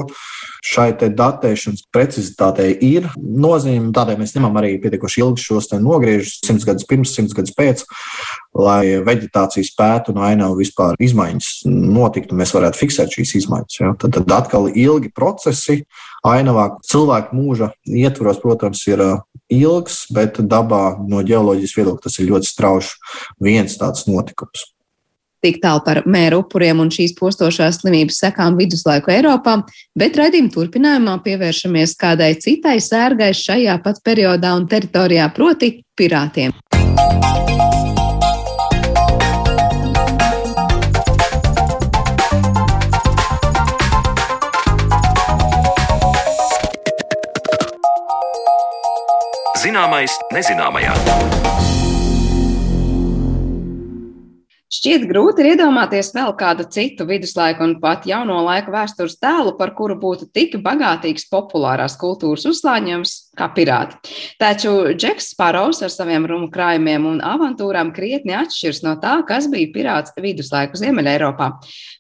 šai 0.63 0.91
datēšanas 1.01 1.87
precizitātei 1.93 2.71
ir 2.87 3.09
nozīme. 3.17 3.91
Tādēļ 3.97 4.21
mēs 4.21 4.35
ņemam 4.37 4.61
arī 4.61 4.77
pietiekoši 4.83 5.23
ilgi 5.25 5.43
šos 5.43 5.73
nogriežus, 5.83 6.39
simts 6.47 6.67
gadus 6.69 6.87
pirms, 6.89 7.15
simts 7.17 7.35
gadus 7.37 7.55
pēc, 7.57 7.83
lai 8.55 9.01
vegetācijas 9.03 9.73
pētu 9.79 10.15
un 10.15 10.23
ainavu 10.29 10.61
vispār 10.61 10.99
izmaiņas 11.03 11.51
notiktu, 11.67 12.39
mēs 12.39 12.55
varētu 12.55 12.83
fiksēt 12.83 13.17
šīs 13.17 13.37
izmaiņas. 13.43 13.81
Ja. 13.81 13.95
Tad, 13.99 14.19
tad 14.19 14.37
atkal 14.39 14.71
ilgi 14.71 15.11
procesi 15.15 15.83
ainavā. 16.27 16.69
Cilvēku 16.87 17.37
mūža 17.37 17.73
ietvaros, 17.89 18.41
protams, 18.43 18.85
ir 18.91 19.03
ilgs, 19.53 20.05
bet 20.15 20.39
dabā 20.39 20.85
no 21.09 21.25
ģeoloģijas 21.27 21.77
viedokļa 21.79 22.07
tas 22.07 22.21
ir 22.21 22.31
ļoti 22.31 22.53
strauji 22.53 22.95
viens 23.43 23.77
tāds 23.81 24.07
notikums. 24.09 24.69
Tik 25.43 25.57
tālu 25.59 25.83
par 25.83 26.05
mēra 26.07 26.39
upuriem 26.39 26.79
un 26.85 26.91
šīs 26.95 27.17
postošās 27.19 27.81
slimības 27.81 28.21
sekām 28.23 28.55
viduslaiku 28.61 29.11
Eiropā, 29.11 29.57
bet 29.99 30.15
raidījuma 30.15 30.55
turpinājumā 30.55 31.17
pievēršamies 31.25 31.97
kādai 31.99 32.37
citai 32.39 32.77
sērgai 32.79 33.33
šajā 33.35 33.75
pat 33.83 33.99
periodā 34.07 34.55
un 34.55 34.69
teritorijā, 34.71 35.27
proti 35.35 35.75
pirātiem. 35.99 36.55
Zināmais 49.63 50.15
nezināmajā. 50.35 51.82
Šķiet 54.83 55.05
grūti 55.07 55.45
iedomāties 55.47 56.09
vēl 56.11 56.33
kādu 56.35 56.65
citu 56.75 57.05
viduslaiku 57.07 57.63
un 57.63 57.77
pat 57.79 58.03
jauno 58.11 58.41
laiku 58.43 58.73
vēstures 58.75 59.15
tēlu, 59.23 59.53
par 59.55 59.77
kuru 59.79 59.95
būtu 59.95 60.27
tik 60.35 60.57
bagātīgs 60.65 61.29
populārās 61.31 61.95
kultūras 62.01 62.49
uzslāņojums 62.51 63.13
kā 63.39 63.47
pirāti. 63.55 63.95
Taču 64.43 64.73
Džeks 64.91 65.31
Sparovs 65.37 65.85
ar 65.87 65.93
saviem 65.95 66.27
rumu 66.27 66.49
krājumiem 66.51 67.07
un 67.13 67.23
avantūrām 67.23 67.93
krietni 67.95 68.35
atšķiras 68.41 68.83
no 68.83 68.97
tā, 68.99 69.21
kas 69.29 69.47
bija 69.53 69.71
pirāts 69.71 70.17
viduslaiku 70.19 70.81
Ziemeļeiropā. 70.83 71.53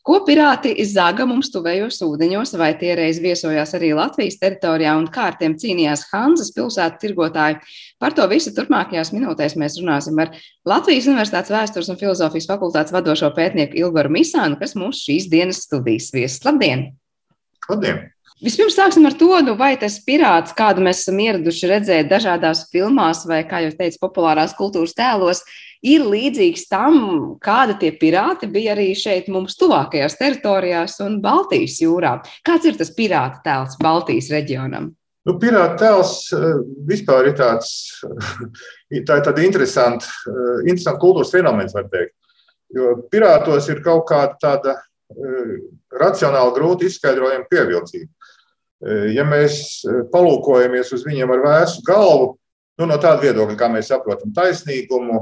Ko 0.03 0.19
pirāti 0.27 0.75
zaga 0.91 1.23
mums 1.31 1.53
tuvējos 1.55 2.03
ūdeņos, 2.03 2.57
vai 2.59 2.73
tie 2.83 2.97
reiz 2.99 3.23
viesojās 3.23 3.77
arī 3.79 3.93
Latvijas 3.95 4.41
teritorijā 4.43 4.97
un 4.99 5.07
kā 5.07 5.31
ar 5.31 5.39
tiem 5.39 5.55
cīnījās 5.55 6.09
Hanzas 6.11 6.51
pilsētu 6.59 6.99
tirgotāji? 7.07 7.62
Par 8.03 8.17
to 8.19 8.25
visu 8.27 8.51
turpmākajās 8.57 9.13
minūtēs 9.15 9.55
mēs 9.61 9.79
runāsim 9.79 10.19
ar 10.19 10.33
Latvijas 10.67 11.07
Universitātes 11.07 11.53
vēstures 11.55 11.91
un 11.93 12.01
filozofijas 12.01 12.49
fakultātes 12.51 12.95
vadošo 12.95 13.31
pētnieku 13.37 13.79
Ilgoru 13.79 14.11
Misānu, 14.11 14.59
kas 14.59 14.75
mūsu 14.75 15.07
šīs 15.07 15.29
dienas 15.31 15.63
studijas 15.69 16.11
viesis. 16.15 16.43
Labdien! 16.43 16.89
Labdien! 17.71 18.09
Vispirms 18.43 18.75
sāksim 18.75 19.05
ar 19.07 19.15
to, 19.15 19.29
nu, 19.47 19.53
vai 19.55 19.77
tas 19.79 20.01
pirāts, 20.03 20.51
kādu 20.59 20.83
mēs 20.83 21.05
esam 21.05 21.21
ieraduši 21.23 21.69
redzēt 21.71 22.09
dažādās 22.11 22.65
filmās, 22.73 23.21
vai, 23.31 23.45
kā 23.47 23.61
jau 23.63 23.71
teicu, 23.79 24.01
populārās 24.03 24.57
kultūras 24.59 24.97
tēlos, 24.99 25.45
ir 25.87 26.03
līdzīgs 26.03 26.67
tam, 26.73 26.97
kāda 27.43 27.77
tie 27.79 27.93
pirāti 28.01 28.49
bija 28.51 28.75
arī 28.75 28.89
šeit 28.99 29.31
mums 29.31 29.55
tuvākajās 29.61 30.19
teritorijās 30.19 30.99
un 31.07 31.21
Baltijas 31.23 31.79
jūrā. 31.85 32.17
Kāds 32.43 32.67
ir 32.67 32.83
tas 32.83 32.91
pirāta 32.99 33.45
tēls 33.47 33.79
Baltijas 33.79 34.33
reģionam? 34.35 34.91
Nu, 35.23 35.37
pirāta 35.38 35.76
tēls 35.79 36.14
eh, 36.35 36.49
vispār 36.88 37.31
ir 37.31 37.37
tāds, 37.38 37.71
tā 39.07 39.19
ir 39.21 39.26
tāda 39.26 39.45
interesanta, 39.47 40.09
eh, 40.26 40.64
interesanta 40.67 40.99
kultūras 41.02 41.31
fenomens, 41.35 41.75
var 41.76 41.87
teikt. 41.93 42.17
Jo 42.73 42.97
pirātos 43.12 43.69
ir 43.71 43.83
kaut 43.85 44.07
kāda 44.09 44.35
tāda 44.43 44.75
eh, 44.75 45.55
racionāli 46.00 46.57
grūti 46.57 46.91
izskaidrojama 46.91 47.49
pievilcība. 47.50 48.11
Ja 49.14 49.23
mēs 49.23 49.85
palūkojamies 50.11 50.88
uz 50.97 51.05
viņiem 51.07 51.31
ar 51.31 51.43
vēsu 51.45 51.85
galvu, 51.87 52.33
nu, 52.81 52.88
no 52.91 52.97
tāda 52.99 53.23
viedokļa, 53.23 53.55
kā 53.61 53.69
mēs 53.71 53.93
saprotam 53.93 54.33
taisnīgumu, 54.35 55.21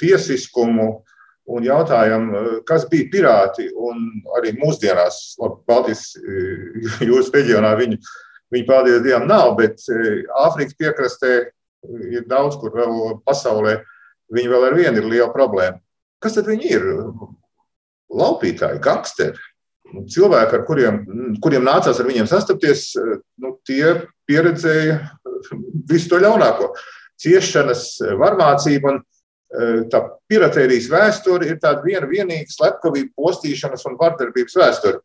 tiesiskumu 0.00 0.86
un 1.52 1.66
jautājam, 1.66 2.30
kas 2.64 2.86
bija 2.88 3.10
pirāti, 3.12 3.66
arī 4.38 4.54
mūsdienās, 4.56 5.18
labi, 5.42 5.60
Baltijas 5.68 6.06
jūras 7.10 7.28
reģionā 7.36 7.74
viņi, 7.82 8.00
viņi 8.54 8.66
paldies 8.68 9.02
Dievam 9.04 9.26
nav, 9.30 9.54
bet 9.58 9.82
Āfrikas 10.44 10.76
piekrastē 10.78 11.32
ir 12.10 12.26
daudz, 12.28 12.58
kur 12.60 12.74
vēl 12.74 13.18
pasaulē 13.26 13.80
viņi 14.34 14.52
vēl 14.52 14.68
ar 14.68 14.78
vienu 14.78 15.02
ir 15.02 15.10
liela 15.10 15.32
problēma. 15.34 15.80
Kas 16.22 16.36
tad 16.38 16.48
viņi 16.50 16.72
ir? 16.72 16.86
Laupītāji, 18.16 18.80
gangsteri, 18.82 19.38
cilvēki, 20.10 20.58
ar 20.58 20.62
kuriem, 20.66 21.00
kuriem 21.42 21.64
nācās 21.66 21.98
ar 22.00 22.06
viņiem 22.08 22.28
sastapties, 22.30 22.92
nu, 23.42 23.56
tie 23.66 23.96
pieredzēja 24.30 25.00
visu 25.90 26.10
to 26.10 26.20
ļaunāko. 26.22 26.70
Ciešanas, 27.22 27.96
varmācība 28.20 28.92
un 28.92 29.02
tā 29.90 30.02
piratērijas 30.30 30.88
vēsture 30.92 31.50
ir 31.50 31.58
tāda 31.62 31.84
viena 31.84 32.08
vienīga 32.10 32.50
slepkavība, 32.52 33.14
postīšanas 33.16 33.86
un 33.88 33.98
vardarbības 34.00 34.58
vēsture. 34.58 35.00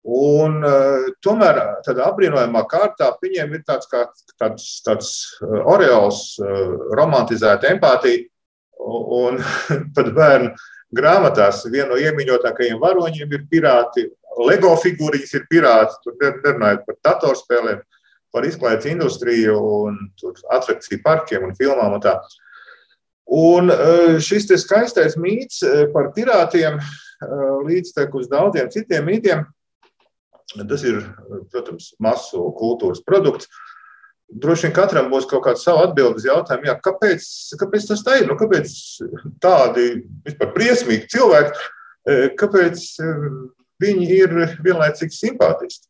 Un, 0.00 0.62
uh, 0.64 1.10
tomēr 1.20 1.58
tādā 1.84 2.06
apbrīnojamā 2.08 2.62
kārtā 2.70 3.10
viņiem 3.20 3.52
ir 3.58 3.64
tāds, 3.68 3.88
kā, 3.90 4.06
tāds, 4.40 4.68
tāds 4.86 5.10
oreāls, 5.42 6.38
uh, 6.40 6.94
romantizēta 6.96 7.74
empātija. 7.74 8.24
Un 8.80 9.36
pat 9.96 10.08
bērnu 10.16 10.54
grāmatās 10.96 11.66
viena 11.68 11.90
no 11.92 12.00
iemīļotākajiem 12.00 12.80
varoņiem 12.80 13.36
ir 13.36 13.46
pirāti. 13.50 14.08
Lego 14.40 14.72
figūriņas 14.80 15.36
ir 15.36 15.46
pirāti. 15.50 16.00
Tur 16.04 16.16
nerunājot 16.20 16.86
par 16.86 16.98
datorspēlēm, 17.10 17.84
par 18.32 18.46
izklaides 18.48 18.88
industriju 18.88 19.58
un 19.60 20.00
atrakciju 20.54 21.02
parkiem 21.04 21.44
un 21.44 21.56
filmām. 21.58 21.98
Un 21.98 22.04
tā. 22.04 22.16
un 23.26 23.70
e, 23.70 24.18
šis 24.22 24.48
skaistais 24.62 25.18
mīts 25.20 25.60
par 25.92 26.12
pirātiem 26.16 26.78
līdztekus 27.66 28.30
daudziem 28.30 28.70
citiem 28.72 29.04
mītiem, 29.04 29.44
tas 30.58 30.82
ir, 30.86 31.02
protams, 31.52 31.92
masu 32.02 32.48
kultūras 32.58 33.02
produkts. 33.06 33.50
Droši 34.30 34.68
vien 34.68 34.74
katram 34.74 35.10
būs 35.10 35.26
kaut 35.30 35.42
kāda 35.46 35.58
sava 35.58 35.88
atbildes 35.88 36.26
jautājuma, 36.26 36.68
jā, 36.70 36.76
kāpēc, 36.84 37.24
kāpēc 37.58 37.86
tas 37.88 38.02
tā 38.06 38.20
ir? 38.20 38.28
Nu, 38.30 38.36
kāpēc 38.38 38.72
tādi 39.42 39.86
vispār 40.26 40.52
briesmīgi 40.54 41.08
cilvēki, 41.10 41.64
e, 42.06 42.18
kāpēc 42.38 42.84
e, 43.02 43.14
viņi 43.82 44.10
ir 44.20 44.36
vienlaicīgi 44.62 45.16
simpātiski? 45.16 45.88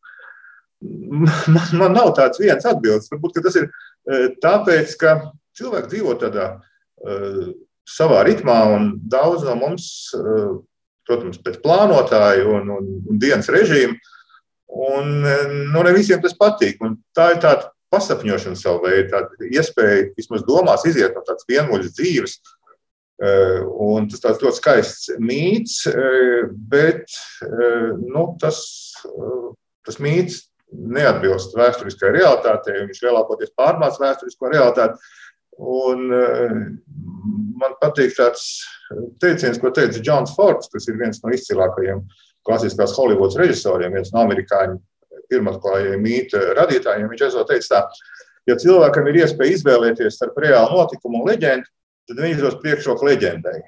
Man, 0.81 1.67
man 1.77 1.93
nav 1.93 2.15
tāds 2.17 2.41
viens 2.41 2.65
atbildes. 2.65 3.11
Varbūt 3.13 3.37
tas 3.45 3.59
ir 3.61 3.67
e, 3.67 4.31
tāpēc, 4.41 4.95
ka 4.97 5.19
cilvēki 5.57 5.93
dzīvo 5.93 6.17
tādā 6.21 6.55
savā 7.89 8.21
ritmā, 8.27 8.59
un 8.75 8.91
daudz 9.09 9.41
no 9.45 9.55
mums, 9.57 9.85
protams, 11.09 11.39
pēc 11.41 11.57
plānotāju 11.63 12.51
un, 12.59 12.67
un, 12.75 12.89
un 13.09 13.21
dienas 13.21 13.49
režīmu, 13.49 13.97
un 14.71 15.11
nu, 15.21 15.83
ne 15.83 15.93
visiem 15.95 16.21
tas 16.23 16.35
patīk. 16.37 16.79
Un 16.85 16.97
tā 17.15 17.31
ir 17.35 17.41
tāda 17.43 17.71
pasapņošana 17.91 18.59
savu 18.59 18.85
veidu, 18.87 19.09
tāda 19.11 19.51
iespēja 19.51 20.11
vismaz 20.15 20.45
domās 20.47 20.85
iziet 20.87 21.15
no 21.15 21.23
tādas 21.27 21.47
vienmuļas 21.49 21.95
dzīves. 21.97 22.37
Eh, 23.21 23.59
un 23.85 24.07
tas 24.09 24.23
tāds 24.23 24.41
ļoti 24.41 24.57
skaists 24.57 25.11
mīts, 25.21 25.83
eh, 25.91 26.47
bet 26.71 27.11
nu, 28.01 28.31
tas, 28.41 28.63
tas 29.85 29.99
mīts 30.01 30.47
neatbilst 30.71 31.53
vēsturiskai 31.57 32.15
realitātei. 32.15 32.79
Viņš 32.87 33.03
lielākoties 33.03 33.53
pārmāca 33.59 34.01
vēsturisko 34.07 34.53
realitāti. 34.55 35.11
Un, 35.61 36.07
man 37.59 37.75
patīk 37.77 38.15
tāds 38.17 38.45
teiciens, 39.21 39.59
ko 39.61 39.69
teica 39.75 39.99
Džons 40.01 40.31
Fords, 40.33 40.71
kas 40.71 40.87
ir 40.89 40.97
viens 40.97 41.19
no 41.21 41.29
izcilākajiem 41.35 42.01
klasiskās 42.47 42.95
Holivudas 42.97 43.37
režisoriem, 43.39 43.93
viens 43.97 44.11
no 44.13 44.23
amerikāņu 44.23 44.79
pirmatklājiem 45.31 46.01
mītu 46.01 46.41
radītājiem. 46.57 47.09
Viņš 47.11 47.27
esot 47.29 47.51
teicis 47.51 47.71
tā, 47.71 47.83
ja 48.49 48.57
cilvēkam 48.59 49.07
ir 49.11 49.21
iespēja 49.23 49.57
izvēlēties 49.57 50.17
starp 50.17 50.39
reālu 50.43 50.81
notikumu 50.81 51.21
un 51.21 51.31
leģendu, 51.31 51.69
tad 52.09 52.23
viņš 52.25 52.43
dos 52.43 52.59
priekšroku 52.63 53.07
leģendai. 53.07 53.59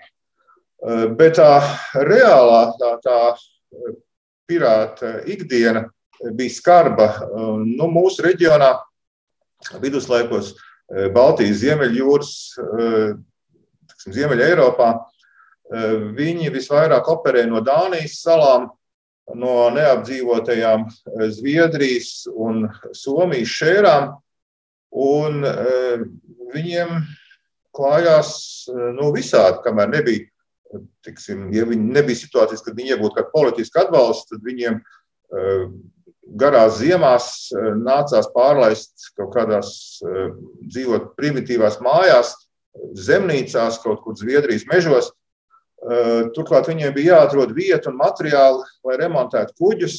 Eh, 0.83 1.05
bet 1.15 1.37
tā 1.39 1.61
reālā, 2.03 2.63
tā, 2.79 2.95
tā 3.03 3.19
pirāta 4.49 5.21
ikdiena 5.31 5.85
bija 6.35 6.51
skarba 6.51 7.07
nu, 7.63 7.87
mūsu 7.91 8.25
reģionā, 8.25 8.73
viduslaikos, 9.79 10.53
eh, 10.91 11.07
Baltijas, 11.13 11.61
Ziemeļjūras, 11.61 12.33
eh, 12.59 13.13
Ziemeļa 14.03 14.49
Eiropā. 14.51 14.91
Viņi 15.71 16.51
visvairāk 16.53 17.07
operē 17.09 17.45
no 17.47 17.61
Dānijas 17.63 18.19
salām, 18.21 18.67
no 19.31 19.69
neapdzīvotajām 19.73 20.85
eh, 20.87 21.29
Zviedrijas 21.31 22.25
un 22.31 22.67
Somijas 22.95 23.53
šērām. 23.53 24.11
Un 25.03 25.41
eh, 25.47 26.03
viņiem 26.53 26.99
klājās 27.73 28.35
eh, 28.69 28.91
nu, 28.97 29.09
visādi, 29.15 29.63
kamēr 29.65 29.89
nebija, 29.93 30.27
tiksim, 31.05 31.47
ja 31.53 31.65
nebija 31.69 32.19
situācijas, 32.19 32.63
kad 32.65 32.77
viņi 32.77 32.95
iegūtu 32.95 33.17
kādu 33.19 33.33
politisku 33.33 33.83
atbalstu, 33.83 34.33
tad 34.33 34.47
viņiem 34.47 34.79
garās 36.41 36.79
ziemās 36.79 37.27
nācās 37.77 38.25
pārlaist 38.33 39.11
kaut 39.17 39.29
kādās 39.35 39.69
dzīvot 40.01 41.11
primitīvās 41.17 41.77
mājās, 41.85 42.33
zemnīcās, 42.97 43.77
kaut 43.85 44.01
kur 44.01 44.17
Zviedrijas 44.17 44.65
mežos. 44.69 45.11
Eh, 45.83 46.29
turklāt 46.31 46.69
viņiem 46.69 46.93
bija 46.95 47.17
jāatrod 47.17 47.51
vieta 47.55 47.89
un 47.91 47.97
materiāli, 47.99 48.63
lai 48.87 48.97
remontētu 49.01 49.55
kuģus. 49.59 49.97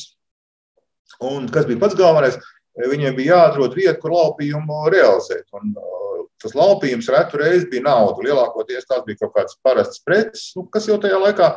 Un, 1.21 1.49
kas 1.53 1.67
bija 1.69 1.83
pats 1.83 1.97
galvenais, 1.99 2.39
eh, 2.39 2.87
viņiem 2.89 3.17
bija 3.19 3.37
jāatrod 3.37 3.77
vieta, 3.77 3.99
kur 4.01 4.15
laupījumu 4.15 4.79
realizēt. 4.95 5.45
Un, 5.53 5.75
uh, 5.77 6.25
tas 6.41 6.57
laupījums 6.57 7.11
retu 7.13 7.41
reizi 7.41 7.69
bija 7.69 7.85
nauda. 7.85 8.25
Lielākoties 8.25 8.89
tās 8.89 9.05
bija 9.05 9.21
kaut 9.21 9.35
kādas 9.37 9.59
parastas 9.63 10.01
preces, 10.01 10.53
nu, 10.57 10.65
kas 10.73 10.89
jau 10.89 10.97
tajā 11.01 11.21
laikā 11.21 11.53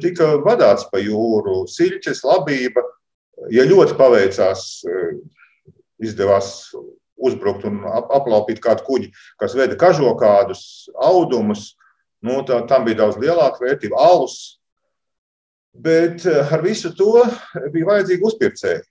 tika 0.00 0.36
vadāts 0.38 0.86
pa 0.86 1.00
jūru. 1.02 1.64
Siļķis, 1.66 2.20
labība. 2.22 2.84
Ja 3.50 3.64
ļoti 3.66 3.96
paveicās, 3.98 4.84
izdevās 5.98 6.70
uzbrukt 7.18 7.64
un 7.66 7.80
ap, 7.90 8.12
aplaupīt 8.14 8.60
kādu 8.62 8.84
kuģi, 8.86 9.10
kas 9.40 9.56
veda 9.58 9.74
kažokādus, 9.80 10.86
audumus, 10.94 11.72
Nu, 12.24 12.40
tā, 12.48 12.62
tam 12.68 12.86
bija 12.86 13.02
daudz 13.02 13.18
lielāka 13.20 13.60
vērtība, 13.60 14.00
alus. 14.00 14.58
Bet 15.74 16.24
eh, 16.30 16.52
ar 16.54 16.62
visu 16.64 16.92
to 16.96 17.24
bija 17.74 17.90
vajadzīgi 17.90 18.24
uzpircēji. 18.24 18.84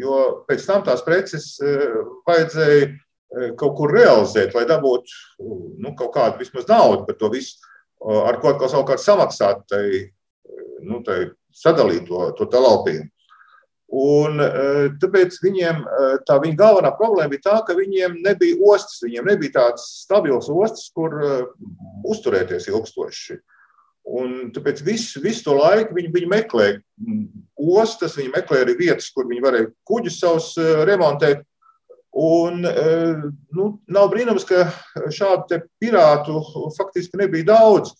Jo 0.00 0.44
pēc 0.48 0.64
tam 0.66 0.82
tās 0.86 1.04
preces 1.06 1.50
eh, 1.62 1.98
vajadzēja 2.26 2.86
eh, 2.88 3.50
kaut 3.60 3.76
kur 3.78 3.92
realizēt, 3.94 4.56
lai 4.56 4.64
dabūtu 4.68 5.44
nu, 5.84 5.92
kaut 5.98 6.14
kādu 6.16 6.40
vismaz 6.40 6.66
naudu 6.70 7.04
par 7.06 7.18
to 7.20 7.30
visu, 7.34 7.60
ar 7.98 8.38
ko 8.40 8.52
atkal 8.52 8.70
savukārt 8.70 9.02
samaksāt, 9.02 9.64
tai, 9.70 9.84
nu, 10.86 11.00
tai 11.06 11.32
sadalīt 11.54 12.06
to, 12.06 12.30
to 12.38 12.62
laupījumu. 12.62 13.10
Un, 13.88 14.36
tāpēc 15.00 15.38
viņiem 15.40 15.78
tā 16.28 16.34
viņa 16.42 16.56
galvenā 16.60 16.90
problēma 16.98 17.32
bija 17.32 17.46
tā, 17.46 17.54
ka 17.64 17.76
viņiem 17.76 18.18
nebija 18.20 18.58
ostas, 18.68 18.98
viņiem 19.00 19.30
nebija 19.30 19.54
tādas 19.54 19.86
stabilas 20.02 20.50
ostas, 20.52 20.90
kur 20.92 21.16
uzturēties 22.04 22.68
ilgstoši. 22.68 23.38
Un 24.18 24.50
tāpēc 24.52 24.82
visu, 24.84 25.22
visu 25.24 25.46
to 25.46 25.56
laiku 25.56 25.96
viņi, 25.96 26.12
viņi 26.12 26.28
meklēja 26.28 26.76
ostas, 27.56 28.18
viņi 28.20 28.34
meklēja 28.36 28.66
arī 28.66 28.76
vietas, 28.76 29.08
kur 29.12 29.28
viņi 29.28 29.44
varēja 29.44 29.72
kuģus 29.88 30.20
savus 30.20 30.52
remontēt. 30.88 31.44
Un, 32.18 32.60
nu, 32.60 33.66
nav 33.88 34.12
brīnums, 34.12 34.44
ka 34.48 34.68
šādu 35.12 35.62
pirātu 35.80 36.40
faktiski 36.76 37.20
nebija 37.20 37.54
daudz 37.54 37.96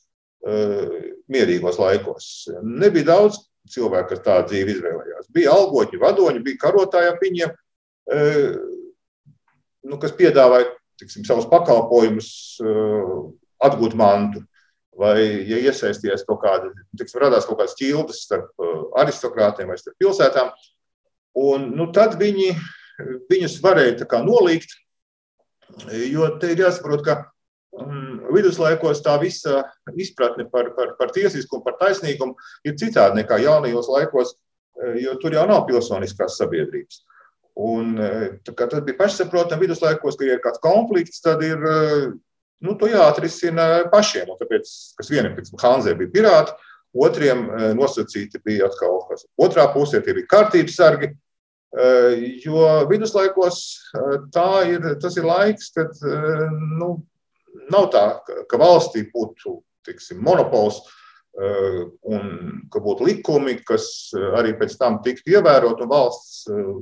mierīgos 1.32 1.80
laikos. 1.80 2.48
Nebija 2.60 3.14
daudz 3.14 3.47
cilvēki, 3.72 4.08
kas 4.12 4.24
tādu 4.24 4.52
dzīvi 4.52 4.74
izvēlējās. 4.76 5.30
Bija 5.34 5.54
algoņi, 5.54 6.00
vadoņi, 6.02 6.44
bija 6.44 6.60
karotāji 6.62 7.10
ap 7.12 7.22
viņiem, 7.24 7.54
e, 8.14 8.20
nu, 9.88 9.98
kas 10.02 10.14
piedāvāja 10.18 10.70
tiksim, 11.00 11.26
savus 11.28 11.48
pakalpojumus, 11.50 12.30
e, 12.62 12.76
atgūt 13.68 13.98
mantu. 13.98 14.44
Vai, 14.98 15.20
ja 15.46 15.60
iesaisties 15.62 16.24
kaut 16.26 16.40
kāda, 16.42 16.72
tiksim, 16.98 17.20
radās 17.22 17.44
kaut 17.46 17.60
kādas 17.60 17.76
ķildes 17.78 18.24
starp 18.26 18.50
e, 18.58 18.72
aristokrātiem 18.98 19.70
vai 19.70 19.78
starp 19.78 19.94
pilsētām, 20.02 20.50
un 21.38 21.68
nu, 21.78 21.86
tad 21.94 22.16
viņi, 22.18 22.50
viņus 23.30 23.60
varēja 23.62 24.22
nolikt, 24.26 24.74
jo 26.10 26.26
te 26.42 26.50
ir 26.50 26.64
jāsaprot, 26.64 27.04
ka 27.06 27.20
viduslaikos 28.34 29.02
tā 29.04 29.16
visa 29.22 29.62
izpratne 29.96 30.46
par, 30.52 30.70
par, 30.76 30.94
par 30.98 31.12
tiesiskumu, 31.14 31.64
par 31.64 31.78
taisnīgumu 31.80 32.36
ir 32.68 32.76
citāda 32.80 33.16
nekā 33.18 33.40
jaunajos 33.42 33.90
laikos, 33.92 34.34
eh, 34.82 35.00
jo 35.04 35.16
tur 35.22 35.36
jau 35.36 35.46
nav 35.48 35.66
pilsoniskās 35.68 36.38
sabiedrības. 36.40 37.02
Un, 37.58 37.96
eh, 37.98 38.38
tad 38.46 38.78
bija 38.86 38.98
pašsaprotami 39.00 39.66
viduslaikos, 39.66 40.16
ka, 40.18 40.26
ja 40.26 40.38
ir 40.38 40.44
kāds 40.44 40.62
konflikts, 40.62 41.22
tad 41.24 41.42
ir 41.42 41.58
eh, 41.58 42.08
nu, 42.62 42.74
to 42.78 42.90
jāatrisina 42.90 43.88
pašiem. 43.92 44.30
Un 44.30 44.40
tāpēc, 44.40 44.74
kas 44.98 45.12
vienam, 45.12 45.34
piemēram, 45.36 45.62
Hanzē 45.64 45.96
bija 45.98 46.14
pirāti, 46.14 46.56
otriem 46.98 47.44
nosacīti 47.76 48.40
bija 48.42 48.66
atkal 48.66 49.02
otrā 49.38 49.66
pusē, 49.74 50.00
tie 50.02 50.14
bija 50.16 50.30
kārtības 50.30 50.78
sargi. 50.78 51.10
Jo 52.42 52.62
viduslaikos 52.88 53.58
ir, 54.72 54.86
tas 55.02 55.18
ir 55.20 55.26
laiks, 55.28 55.68
kad 55.76 55.92
nu, 56.80 56.94
nav 57.72 57.90
tā, 57.94 58.04
ka 58.50 58.60
valstī 58.60 59.06
būtu 59.12 59.58
tiksim, 59.88 60.20
monopols 60.24 60.80
eh, 60.84 61.82
un 62.08 62.62
ka 62.72 62.82
būtu 62.84 63.08
likumi, 63.08 63.58
kas 63.66 64.10
eh, 64.16 64.30
arī 64.38 64.54
pēc 64.58 64.78
tam 64.80 65.00
tiktu 65.04 65.38
ievērot, 65.38 65.84
un 65.84 65.92
valsts 65.92 66.48
eh, 66.52 66.72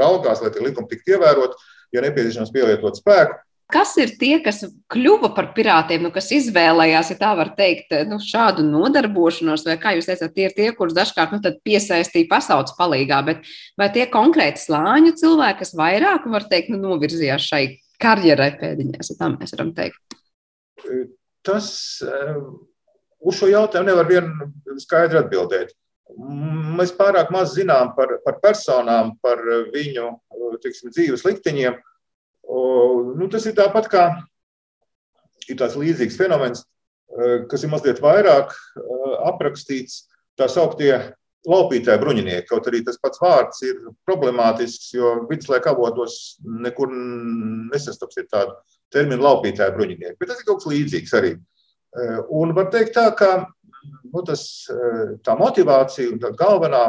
raugās, 0.00 0.44
lai 0.44 0.52
tie 0.54 0.64
likumi 0.64 0.90
tiktu 0.92 1.16
ievērot, 1.16 1.58
ja 1.94 2.04
nepieciešams 2.04 2.54
pielietot 2.54 3.00
spēku. 3.00 3.40
Kas 3.72 3.94
ir 3.96 4.10
tie, 4.20 4.36
kas 4.44 4.58
kļuva 4.92 5.30
par 5.34 5.48
pirātiem, 5.56 6.02
nu, 6.04 6.10
kas 6.12 6.28
izvēlējās, 6.36 7.14
ja 7.14 7.16
tā 7.18 7.30
var 7.34 7.54
teikt, 7.56 7.94
nu, 8.06 8.18
šādu 8.20 8.62
nodarbošanos, 8.66 9.64
vai 9.64 9.78
kā 9.80 9.94
jūs 9.96 10.06
teicat, 10.10 10.34
tie 10.36 10.44
ir 10.50 10.52
tie, 10.54 10.66
kurus 10.76 10.92
dažkārt 10.94 11.32
nu, 11.32 11.40
piesaistīja 11.64 12.28
pasaules 12.28 12.76
palīgā, 12.76 13.22
bet 13.24 13.48
vai 13.80 13.88
tie 13.94 14.04
konkrēti 14.12 14.60
slāņu 14.66 15.14
cilvēki, 15.16 15.62
kas 15.64 15.72
vairāk, 15.80 16.28
var 16.36 16.44
teikt, 16.50 16.74
nu, 16.74 16.82
novirzījās 16.84 17.48
šai 17.48 17.64
karjerai 18.04 18.50
pēdiņās, 18.60 19.12
ja 19.12 19.18
tā 19.20 19.30
mēs 19.32 19.56
varam 19.56 19.72
teikt? 19.76 20.18
Tas 21.44 21.70
eh, 22.04 22.36
uz 23.24 23.40
šo 23.40 23.48
jautājumu 23.50 23.90
nevar 23.90 24.10
vien 24.10 24.30
skaidri 24.82 25.20
atbildēt. 25.22 25.72
Mēs 26.78 26.92
pārāk 26.94 27.32
maz 27.32 27.54
zinām 27.56 27.94
par, 27.96 28.18
par 28.26 28.38
personām, 28.42 29.14
par 29.24 29.40
viņu 29.72 30.10
tiksim, 30.62 30.92
dzīves 30.92 31.24
likteņiem. 31.24 31.80
Nu, 32.44 33.28
tas 33.32 33.46
ir 33.48 33.56
tāpat 33.56 33.88
kā 33.90 34.04
ir 35.48 35.58
tāds 35.60 35.76
līdzīgs 35.80 36.18
fenomens, 36.18 36.64
eh, 36.64 37.44
kas 37.50 37.64
ir 37.64 37.72
mazliet 37.72 38.02
vairāk 38.04 38.52
eh, 38.52 39.14
aprakstīts, 39.30 40.04
tā 40.38 40.48
sauktie 40.50 40.92
laupītāji 41.48 42.00
bruņinieki. 42.00 42.46
Kaut 42.48 42.68
arī 42.70 42.80
tas 42.84 42.98
pats 43.02 43.20
vārds 43.22 43.62
ir 43.66 43.80
problemātisks, 44.08 44.92
jo 44.96 45.14
viduslaika 45.28 45.74
avotos 45.74 46.38
nekur 46.44 46.92
nesastapsiet 46.92 48.30
tādu 48.32 48.56
terminu 48.94 49.26
laupītāju 49.26 49.76
bruņinieki. 49.76 50.18
Bet 50.20 50.32
tas 50.32 50.40
ir 50.40 50.48
kaut 50.48 50.62
kas 50.62 50.70
līdzīgs 50.72 51.14
arī. 51.20 51.34
Eh, 51.94 52.18
un 52.34 52.54
var 52.56 52.70
teikt 52.74 52.96
tā, 52.96 53.06
ka 53.16 53.30
nu, 53.44 54.24
tas, 54.26 54.66
eh, 54.72 55.14
tā 55.22 55.36
motivācija 55.38 56.10
un 56.10 56.18
tā 56.22 56.32
galvenā 56.34 56.88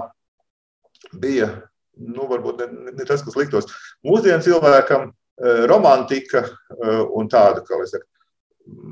bija, 1.21 1.51
nu, 1.99 2.25
varbūt 2.31 2.63
ne, 2.63 2.91
ne 2.91 3.05
tas, 3.05 3.21
kas 3.21 3.37
liktos 3.37 3.69
mūsdienu 4.05 4.41
cilvēkam, 4.45 5.11
eh, 5.11 5.65
romantika 5.69 6.47
un 7.13 7.29
tāda, 7.29 7.61
kā 7.65 7.81
es 7.83 7.93
saku, 7.93 8.07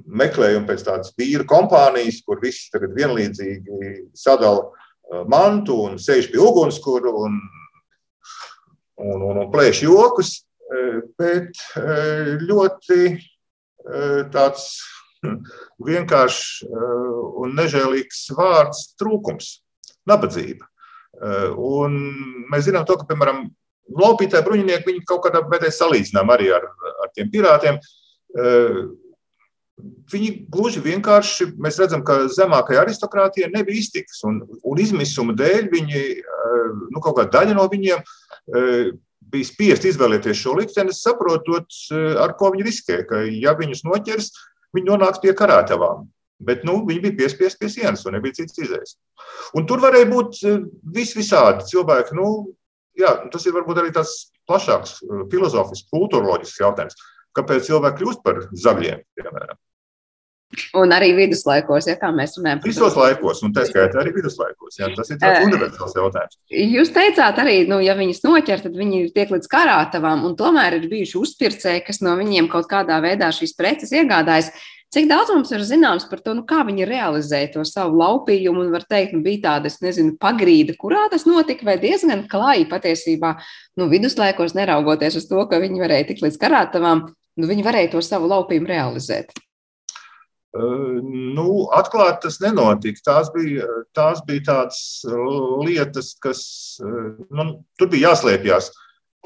meklējumi 0.06 0.68
pēc 0.68 0.84
tādas 0.86 1.14
vīru 1.18 1.48
kompānijas, 1.50 2.22
kur 2.26 2.38
visi 2.44 2.70
tagad 2.72 2.94
vienlīdzīgi 2.94 4.12
sadala 4.14 4.70
mantu 5.30 5.78
un 5.88 6.00
sēž 6.02 6.30
pie 6.32 6.42
ugunskura 6.42 7.12
un, 7.24 7.38
un, 9.04 9.22
un, 9.22 9.44
un 9.44 9.52
plēš 9.54 9.84
jokus. 9.88 10.40
Eh, 10.74 11.00
bet 11.20 11.60
eh, 11.78 12.36
ļoti 12.42 13.00
tāds 14.32 14.68
vienkāršs 15.84 16.62
un 17.44 17.52
nežēlīgs 17.58 18.22
vārds 18.38 18.86
trūkums- 18.96 19.50
nabadzība. 20.10 20.64
Un 21.60 21.98
mēs 22.48 22.70
zinām, 22.70 22.86
to, 22.88 22.96
ka, 22.96 23.04
piemēram, 23.10 23.42
laupītāji 23.92 24.48
bruņinieki 24.48 24.96
kaut 25.04 25.26
kādā 25.26 25.44
veidā 25.52 25.68
salīdzinām 25.68 26.32
arī 26.32 26.48
ar, 26.56 26.70
ar 27.04 27.12
tiem 27.12 27.28
pirātiem. 27.34 27.82
Viņi 30.14 30.30
gluži 30.54 30.80
vienkārši, 30.84 31.50
mēs 31.60 31.80
redzam, 31.82 32.06
ka 32.08 32.22
zemākajai 32.32 32.86
aristokrātijai 32.86 33.50
nebija 33.52 33.82
iztiks, 33.82 34.22
un, 34.28 34.38
un 34.64 34.80
izmisuma 34.80 35.36
dēļ 35.36 35.68
viņi, 35.74 36.04
nu, 36.94 37.02
kaut 37.02 37.18
kāda 37.18 37.40
daļa 37.40 37.58
no 37.58 37.66
viņiem 37.72 38.06
bija 39.34 39.48
spiest 39.48 39.88
izvēlēties 39.90 40.40
šo 40.40 40.58
likteni, 40.60 40.94
saprotot, 40.96 41.70
eh, 41.92 42.18
ar 42.22 42.36
ko 42.40 42.52
viņi 42.54 42.68
riskē. 42.68 43.00
Ka, 43.10 43.24
ja 43.26 43.56
viņus 43.58 43.86
noķers, 43.88 44.32
viņi 44.76 44.90
nonāks 44.92 45.22
pie 45.24 45.34
karātavām. 45.38 46.08
Bet 46.44 46.66
nu, 46.68 46.82
viņi 46.88 47.02
bija 47.06 47.18
piespiesti 47.22 47.62
pie 47.62 47.70
sienas, 47.72 48.06
un 48.06 48.18
nebija 48.18 48.36
cits 48.42 48.60
izējas. 48.60 48.98
Un 49.56 49.68
tur 49.70 49.84
varēja 49.84 50.10
būt 50.12 50.44
eh, 50.44 50.62
vis 50.96 51.16
visādi 51.18 51.66
cilvēki. 51.72 52.18
Nu, 52.20 52.54
jā, 53.00 53.16
tas 53.34 53.46
ir 53.48 53.58
varbūt 53.58 53.82
arī 53.82 53.94
tāds 53.96 54.16
plašāks 54.50 55.00
eh, 55.02 55.26
filozofisks, 55.34 55.90
kultūroloģisks 55.94 56.64
jautājums. 56.66 56.98
Kāpēc 57.34 57.70
cilvēki 57.70 58.04
kļūst 58.04 58.26
par 58.26 58.44
zagļiem, 58.52 59.06
piemēram? 59.18 59.58
Un 60.78 60.94
arī 60.94 61.12
viduslaikos, 61.18 61.88
ja 61.90 61.96
kā 62.00 62.10
mēs 62.14 62.38
runājam. 62.38 62.62
Visos 62.66 62.98
laikos, 62.98 63.42
un 63.46 63.54
tā 63.56 63.66
skaitā 63.68 64.02
arī 64.02 64.14
viduslaikos. 64.18 64.78
Jā, 64.80 64.90
tas 64.98 65.10
ir 65.14 65.20
tāds 65.22 65.48
universāls 65.48 65.96
jautājums. 65.98 66.38
Jūs 66.50 66.94
teicāt 66.94 67.42
arī, 67.42 67.58
nu, 67.70 67.80
ja 67.84 67.96
viņus 67.98 68.24
noķer, 68.26 68.66
tad 68.68 68.78
viņi 68.78 69.08
tiek 69.16 69.34
līdz 69.34 69.50
karātavām, 69.52 70.26
un 70.28 70.38
tomēr 70.40 70.78
ir 70.80 70.88
bijuši 70.92 71.20
uzpircēji, 71.22 71.86
kas 71.88 72.04
no 72.06 72.16
viņiem 72.20 72.50
kaut 72.52 72.70
kādā 72.72 73.00
veidā 73.04 73.32
šīs 73.34 73.56
preces 73.58 73.94
iegādājas. 73.96 74.52
Cik 74.94 75.08
daudz 75.10 75.32
mums 75.34 75.50
ir 75.50 75.64
zināms 75.66 76.04
par 76.06 76.20
to, 76.22 76.36
nu, 76.38 76.44
kā 76.46 76.60
viņi 76.68 76.86
realizēja 76.86 77.48
to 77.56 77.64
savu 77.66 77.98
laupījumu, 77.98 78.62
un 78.62 78.76
var 78.76 78.84
teikt, 78.86 79.16
nu, 79.18 79.24
bija 79.26 79.42
tāda, 79.48 79.72
es 79.72 79.80
nezinu, 79.82 80.14
pagrīda, 80.22 80.76
kurā 80.78 81.08
tas 81.10 81.26
notika, 81.26 81.66
vai 81.66 81.80
diezgan 81.82 82.28
klāji 82.30 82.68
patiesībā, 82.70 83.32
nu, 83.82 83.88
viduslaikos 83.90 84.54
neraugoties 84.54 85.18
uz 85.18 85.26
to, 85.32 85.48
ka 85.50 85.58
viņi 85.64 85.82
varēja 85.82 86.12
tikt 86.12 86.22
līdz 86.28 86.38
karātavām, 86.46 87.08
nu, 87.10 87.50
viņi 87.50 87.66
varēja 87.66 87.96
to 87.96 88.04
savu 88.06 88.30
laupījumu 88.30 88.70
realizēt. 88.70 89.34
Nu, 90.54 91.46
atklāti 91.74 92.28
tas 92.28 92.38
nenotika. 92.44 93.02
Tās 93.08 93.30
bija, 93.34 93.66
tās 93.98 94.22
bija 94.28 94.44
tādas 94.46 94.82
lietas, 95.66 96.14
kas 96.22 96.44
nu, 97.34 97.48
tur 97.80 97.90
bija 97.90 98.12
jāslēpjas. 98.12 98.70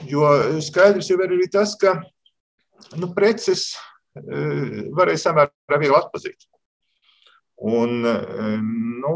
Jo 0.07 0.29
skaidrs 0.63 1.09
jau 1.09 1.17
ir 1.25 1.33
tas, 1.51 1.73
ka 1.79 1.97
nu, 2.95 3.09
preces 3.15 3.73
varēja 4.15 5.25
samērā 5.25 5.81
viegli 5.81 5.97
atpazīt. 5.97 6.47
Un, 7.57 8.05
nu, 9.01 9.11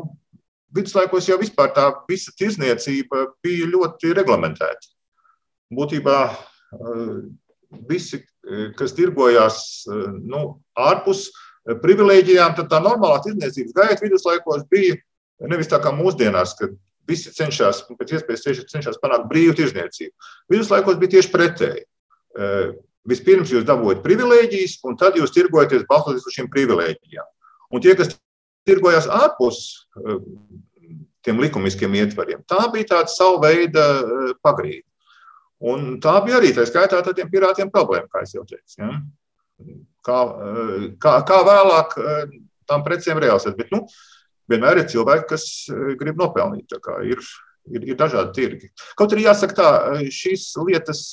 viduslaikos 0.76 1.30
jau 1.30 1.38
vispār 1.40 1.72
tā 1.76 1.86
visa 2.10 2.34
tirzniecība 2.38 3.28
bija 3.46 3.70
ļoti 3.72 4.12
reglamentēta. 4.18 4.92
Būtībā 5.72 6.18
visi, 7.88 8.20
kas 8.76 8.98
tirgojās 8.98 9.86
nu, 9.88 10.60
ārpus 10.76 11.30
privilēģijām, 11.66 12.56
tad 12.58 12.70
tā 12.72 12.80
normālā 12.84 13.20
tirdzniecības 13.26 13.76
gaita 13.78 14.02
viduslaikos 14.06 14.64
bija 14.72 14.98
nevis 15.52 15.70
tā 15.72 15.80
kā 15.82 15.94
mūsdienās, 15.96 16.56
kad 16.60 16.74
visi 17.10 17.34
cenšas, 17.36 17.84
pēc 17.98 18.16
iespējas 18.18 18.64
cenšas 18.72 19.00
panākt 19.02 19.28
brīvu 19.32 19.56
tirdzniecību. 19.58 20.14
Viduslaikos 20.54 21.00
bija 21.02 21.18
tieši 21.18 21.32
pretēji. 21.34 21.86
Vispirms 23.10 23.50
jūs 23.50 23.66
dabūjat 23.66 24.04
privilēģijas, 24.06 24.78
un 24.86 24.98
tad 25.02 25.18
jūs 25.18 25.34
tirgojaties 25.34 25.88
balstoties 25.90 26.28
uz 26.30 26.36
šīm 26.38 26.52
privilēģijām. 26.54 27.30
Un 27.74 27.82
tie, 27.82 27.96
kas 27.98 28.14
tirgojas 28.68 29.10
ārpus 29.10 29.64
tiem 31.26 31.42
likumiskiem 31.42 31.98
ietvariem. 31.98 32.44
Tā 32.50 32.68
bija 32.74 32.94
tāda 32.96 33.14
sava 33.14 33.42
veida 33.48 33.86
pagrīde. 34.46 34.86
Un 35.62 36.00
tā 36.02 36.16
bija 36.26 36.40
arī 36.40 36.54
tā 36.58 36.66
skaitā 36.66 37.02
ar 37.02 37.14
tiem 37.14 37.30
pirātiem 37.30 37.70
problēma, 37.74 38.10
kā 38.10 38.24
jau 38.26 38.46
teicu. 38.50 38.78
Ja? 38.80 38.94
Kā, 40.06 40.20
kā, 41.02 41.14
kā 41.30 41.40
vēlāk 41.46 41.96
tām 42.70 42.84
precēm 42.86 43.22
realizēt. 43.22 43.58
Bet 43.60 43.74
nu, 43.74 43.84
vienmēr 44.50 44.82
ir 44.82 44.90
cilvēki, 44.92 45.28
kas 45.30 45.46
grib 46.00 46.18
nopelnīt. 46.22 46.74
Ir, 47.06 47.22
ir, 47.70 47.86
ir 47.94 48.00
dažādi 48.00 48.34
tirgi. 48.38 48.72
Kaut 48.98 49.14
arī 49.14 49.28
jāsaka, 49.28 49.58
tā, 49.58 49.70
šīs 50.14 50.48
lietas, 50.66 51.04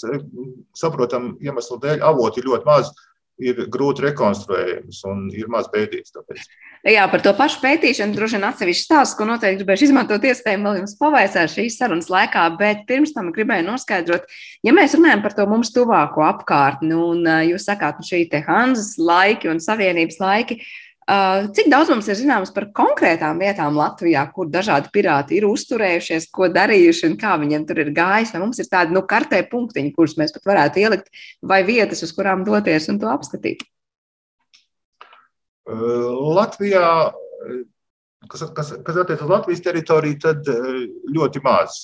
saprotam, 0.78 1.34
iemeslu 1.44 1.80
dēļ, 1.84 2.00
avoti 2.08 2.46
ļoti 2.46 2.68
mazi 2.68 2.96
ir 3.38 3.60
grūti 3.70 4.04
rekonstruējams 4.08 5.04
un 5.10 5.28
ir 5.34 5.50
maz 5.52 5.68
pētīts. 5.72 6.14
Tāpēc. 6.14 6.48
Jā, 6.88 7.04
par 7.10 7.22
to 7.24 7.32
pašu 7.38 7.60
pētīšanu 7.62 8.14
droši 8.16 8.38
vien 8.38 8.48
atsevišķi 8.48 8.86
stāsts, 8.86 9.16
ko 9.18 9.26
noteikti 9.28 9.62
gribēšu 9.62 9.88
izmantot 9.88 10.26
iespēju 10.28 10.62
vēl 10.64 10.80
jums 10.80 10.96
pavaicāt 10.98 11.54
šīs 11.54 11.78
sarunas 11.80 12.10
laikā, 12.12 12.44
bet 12.60 12.84
pirms 12.90 13.14
tam 13.16 13.32
gribēju 13.34 13.66
noskaidrot, 13.66 14.28
ja 14.66 14.74
mēs 14.76 14.94
runājam 14.98 15.24
par 15.24 15.34
to 15.38 15.46
mums 15.50 15.72
tuvāko 15.74 16.26
apkārtni, 16.28 16.94
un 16.94 17.26
jūs 17.50 17.66
sakāt, 17.70 17.98
nu 17.98 18.06
šī 18.06 18.24
te 18.30 18.42
Hanzas 18.46 18.94
laiki 19.02 19.50
un 19.50 19.62
Savienības 19.62 20.22
laiki, 20.22 20.62
Uh, 20.62 20.87
cik 21.08 21.70
daudz 21.72 21.88
mums 21.88 22.08
ir 22.10 22.18
zināms 22.18 22.50
par 22.52 22.66
konkrētām 22.76 23.38
vietām 23.40 23.76
Latvijā, 23.78 24.26
kur 24.34 24.50
dažādi 24.52 24.90
pirāti 24.92 25.38
ir 25.38 25.46
uzturējušies, 25.48 26.28
ko 26.34 26.50
darījuši 26.52 27.08
un 27.08 27.16
kā 27.20 27.38
viņiem 27.40 27.64
tur 27.68 27.80
ir 27.80 27.94
gājis? 27.96 28.34
Vai 28.34 28.42
mums 28.42 28.60
ir 28.60 28.68
tādi 28.68 28.92
nu, 28.92 29.00
kartē 29.08 29.40
punktiņi, 29.48 29.94
kurus 29.96 30.18
mēs 30.20 30.34
pat 30.36 30.44
varētu 30.50 30.82
ielikt, 30.84 31.08
vai 31.40 31.62
vietas, 31.64 32.04
uz 32.04 32.12
kurām 32.12 32.44
doties 32.44 32.90
un 32.92 33.00
to 33.00 33.08
apskatīt? 33.08 33.64
Uh, 35.68 36.12
Latvijā, 36.36 36.84
kas, 38.28 38.44
kas, 38.56 38.76
kas 38.84 39.00
attiecas 39.00 39.24
uz 39.24 39.32
Latvijas 39.32 39.64
teritoriju, 39.64 40.20
tad 40.24 40.48
uh, 40.52 40.82
ļoti 41.12 41.44
maz. 41.44 41.80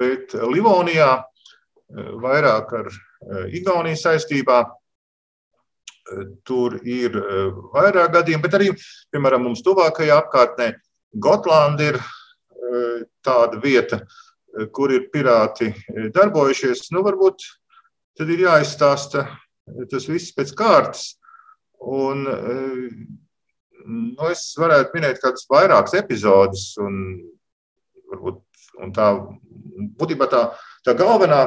Bet 0.00 0.32
Livonijā 0.38 1.16
vairāk 2.22 2.70
ar 2.78 2.86
Igaunijas 3.52 4.06
saistībā 4.06 4.62
Tur 6.46 6.80
ir 6.82 7.14
e, 7.14 7.42
vairāk 7.74 8.10
gadījumu, 8.16 8.42
bet 8.42 8.56
arī, 8.58 8.70
piemēram, 9.14 9.44
mums 9.46 9.62
tuvākajā 9.66 10.16
apkārtnē 10.24 10.72
Gotlanda 11.22 11.92
ir 11.92 12.00
e, 12.00 12.82
tāda 13.26 13.60
vieta, 13.62 14.00
e, 14.02 14.66
kur 14.74 14.90
ir 14.94 15.06
pirāti 15.14 15.70
darbojušies. 16.16 16.88
Nu, 16.96 17.04
varbūt 17.06 17.46
tad 18.18 18.34
ir 18.34 18.44
jāizstāsta 18.48 19.28
tas 19.90 20.10
viss 20.10 20.34
pēc 20.34 20.54
kārtas. 20.58 21.06
Un, 21.80 22.26
nu, 22.26 24.26
es 24.28 24.42
varētu 24.58 24.98
minēt 24.98 25.20
kādus 25.22 25.46
vairākus 25.48 25.94
epizodus, 25.96 26.64
un, 26.82 26.98
varbūt, 28.10 28.42
un 28.82 28.92
tā 28.92 29.06
būtībā 30.00 30.26
tā, 30.28 30.42
tā 30.84 30.92
galvenā, 30.98 31.38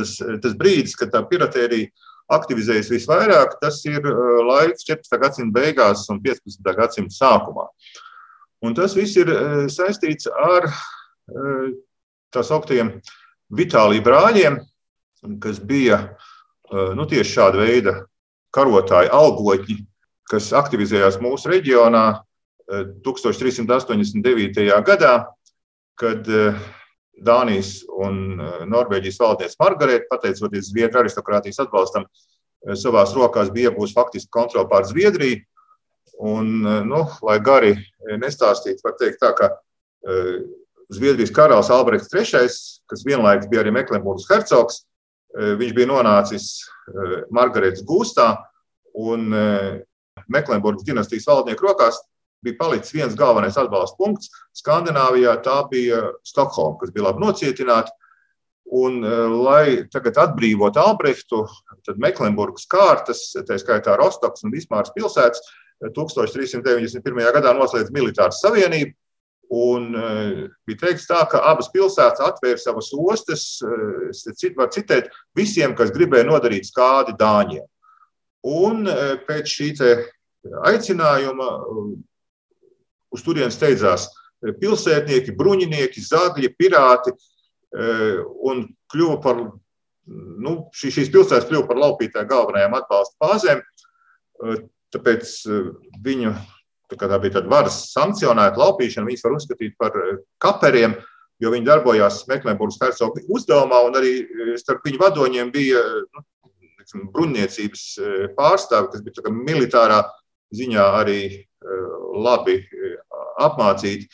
tas, 0.00 0.16
tas 0.42 0.56
brīdis, 0.58 0.96
kad 0.98 1.12
tā 1.14 1.22
piratērija 1.28 1.92
aktivizējas 2.32 2.90
visvairāk, 2.92 3.56
tas 3.62 3.80
ir 3.88 4.04
uh, 4.04 4.40
laiks 4.44 4.84
14. 4.88 5.20
gadsimta 5.22 5.60
beigās 5.60 6.04
un 6.12 6.20
15. 6.24 6.74
gadsimta 6.76 7.14
sākumā. 7.16 7.66
Un 8.64 8.74
tas 8.76 8.96
viss 8.98 9.16
ir 9.20 9.28
uh, 9.32 9.64
saistīts 9.72 10.28
ar 10.28 10.68
uh, 10.68 11.66
tā 12.34 12.44
sauktiem 12.44 12.98
Vitālija 13.54 14.04
brāļiem, 14.04 14.58
kas 15.40 15.56
bija 15.56 15.96
nu, 16.68 17.06
tieši 17.08 17.32
šāda 17.32 17.62
veida 17.62 17.94
karotāji, 18.52 19.08
algotņi, 19.08 19.78
kas 20.28 20.52
aktivizējās 20.52 21.16
mūsu 21.24 21.48
reģionā 21.48 22.20
1389. 22.68 24.68
gadā, 24.84 25.14
kad 25.96 26.28
Dānijas 27.24 27.82
un 28.04 28.38
eh, 28.40 28.64
Norvēģijas 28.70 29.20
valdniece 29.22 29.58
Margarita, 29.60 30.06
pateicoties 30.10 30.70
Zviedru 30.70 31.02
aristokrātijas 31.02 31.60
atbalstam, 31.64 32.06
eh, 32.06 32.74
savās 32.78 33.14
rokās 33.16 33.52
bija 33.54 33.72
iegūst 33.72 33.96
faktiski 33.96 34.30
kontroli 34.34 34.68
pār 34.70 34.86
Zviedriju. 34.88 35.40
Un, 36.18 36.52
eh, 36.66 36.82
nu, 36.86 37.04
lai 37.26 37.38
gari 37.44 37.74
nestāstītu, 38.18 38.84
var 38.84 38.96
teikt 39.00 39.20
tā, 39.22 39.34
ka 39.36 39.54
Zviedrijas 40.94 41.32
karalis 41.34 41.68
Albrehts 41.74 42.08
III, 42.14 42.48
kas 42.88 43.02
vienlaikus 43.04 43.48
bija 43.50 43.64
arī 43.64 43.72
Mecklenburgas 43.74 44.28
hercogs, 44.30 44.78
viņš 45.34 45.74
bija 45.76 45.88
nonācis 45.90 46.46
Margaritas 47.34 47.82
gūstā 47.84 48.28
un 48.94 49.26
Mecklenburgas 50.30 50.86
dinastijas 50.86 51.26
valdnieku 51.28 51.66
rokās 51.66 51.98
bija 52.44 52.58
palicis 52.58 52.94
viens 52.94 53.16
galvenais 53.18 53.58
atbalsta 53.58 53.98
punkts. 53.98 54.30
Skandināvijā 54.56 55.34
tā 55.44 55.60
bija 55.70 56.02
Stokholma, 56.26 56.78
kas 56.82 56.92
bija 56.94 57.08
labi 57.08 57.24
nocietināta. 57.24 57.94
Un, 58.78 59.00
e, 59.00 59.14
lai 59.32 59.64
tagad 59.88 60.18
atbrīvotu 60.20 60.80
Albrehtu, 60.82 61.44
tad 61.86 62.00
Mecklenburgas 62.02 62.68
kārtas, 62.68 63.30
tā 63.48 63.56
skaitā 63.60 63.96
Rostoks 63.96 64.44
un 64.44 64.52
Bismāras 64.52 64.92
pilsētas, 64.96 65.40
1391. 65.96 67.22
E, 67.22 67.32
gadā 67.38 67.54
noslēdz 67.56 67.92
militāru 67.94 68.36
savienību. 68.36 68.94
Un 69.48 69.94
uh, 69.96 70.40
bija 70.68 70.80
teikts 70.82 71.06
tā, 71.08 71.22
ka 71.32 71.38
abas 71.48 71.70
pilsētas 71.72 72.20
atvēra 72.20 72.60
savas 72.60 72.90
ostas, 72.92 73.44
cit, 74.36 74.52
var 74.58 74.68
citēt, 74.74 75.08
visiem, 75.32 75.72
kas 75.72 75.88
gribēja 75.94 76.26
nodarīt 76.28 76.68
skādi 76.68 77.14
dāņiem. 77.16 77.64
Un 78.44 78.84
pēc 79.24 79.48
šī 79.48 79.70
aicinājuma 80.68 81.48
uz 83.14 83.24
turienes 83.24 83.56
steidzās 83.58 84.08
eh, 84.08 84.52
pilsētnieki, 84.58 85.36
bruņinieki, 85.38 86.04
zagļi, 86.04 86.52
pirāti 86.58 87.14
eh, 87.14 88.20
un 88.48 88.66
kļuva 88.92 89.18
par, 89.24 89.42
nu, 90.44 90.54
šī, 90.76 90.92
šīs 90.98 91.12
pilsētas 91.14 91.48
kļuva 91.50 91.68
par 91.70 91.82
laupītāju 91.84 92.30
galvenajām 92.30 92.78
atbalsta 92.80 93.18
bāzēm. 93.24 93.62
Eh, 93.62 94.64
tāpēc 94.94 95.34
viņu, 96.04 96.32
tā, 96.88 96.96
tā 96.96 97.16
bija 97.20 97.38
tāda 97.38 97.52
varas 97.52 97.82
sankcionēta 97.92 98.60
laupīšana, 98.60 99.10
viņas 99.10 99.24
var 99.26 99.34
uzskatīt 99.36 99.74
par 99.80 99.98
kaperiem, 100.40 100.94
jo 101.38 101.52
viņi 101.52 101.68
darbojās 101.68 102.22
Meklēburgas 102.30 102.80
hercoga 102.80 103.20
uzdevumā, 103.28 103.82
un 103.84 103.98
arī 104.00 104.14
starp 104.56 104.88
viņu 104.88 105.02
vadoņiem 105.02 105.50
bija 105.52 105.82
nu, 106.08 106.24
bruņniecības 107.12 107.84
pārstāvi, 108.38 108.88
kas 108.94 109.04
bija 109.04 109.34
militārā 109.36 110.00
ziņā 110.56 110.86
arī 111.02 111.20
labi 112.16 112.62
apmācīti. 113.46 114.08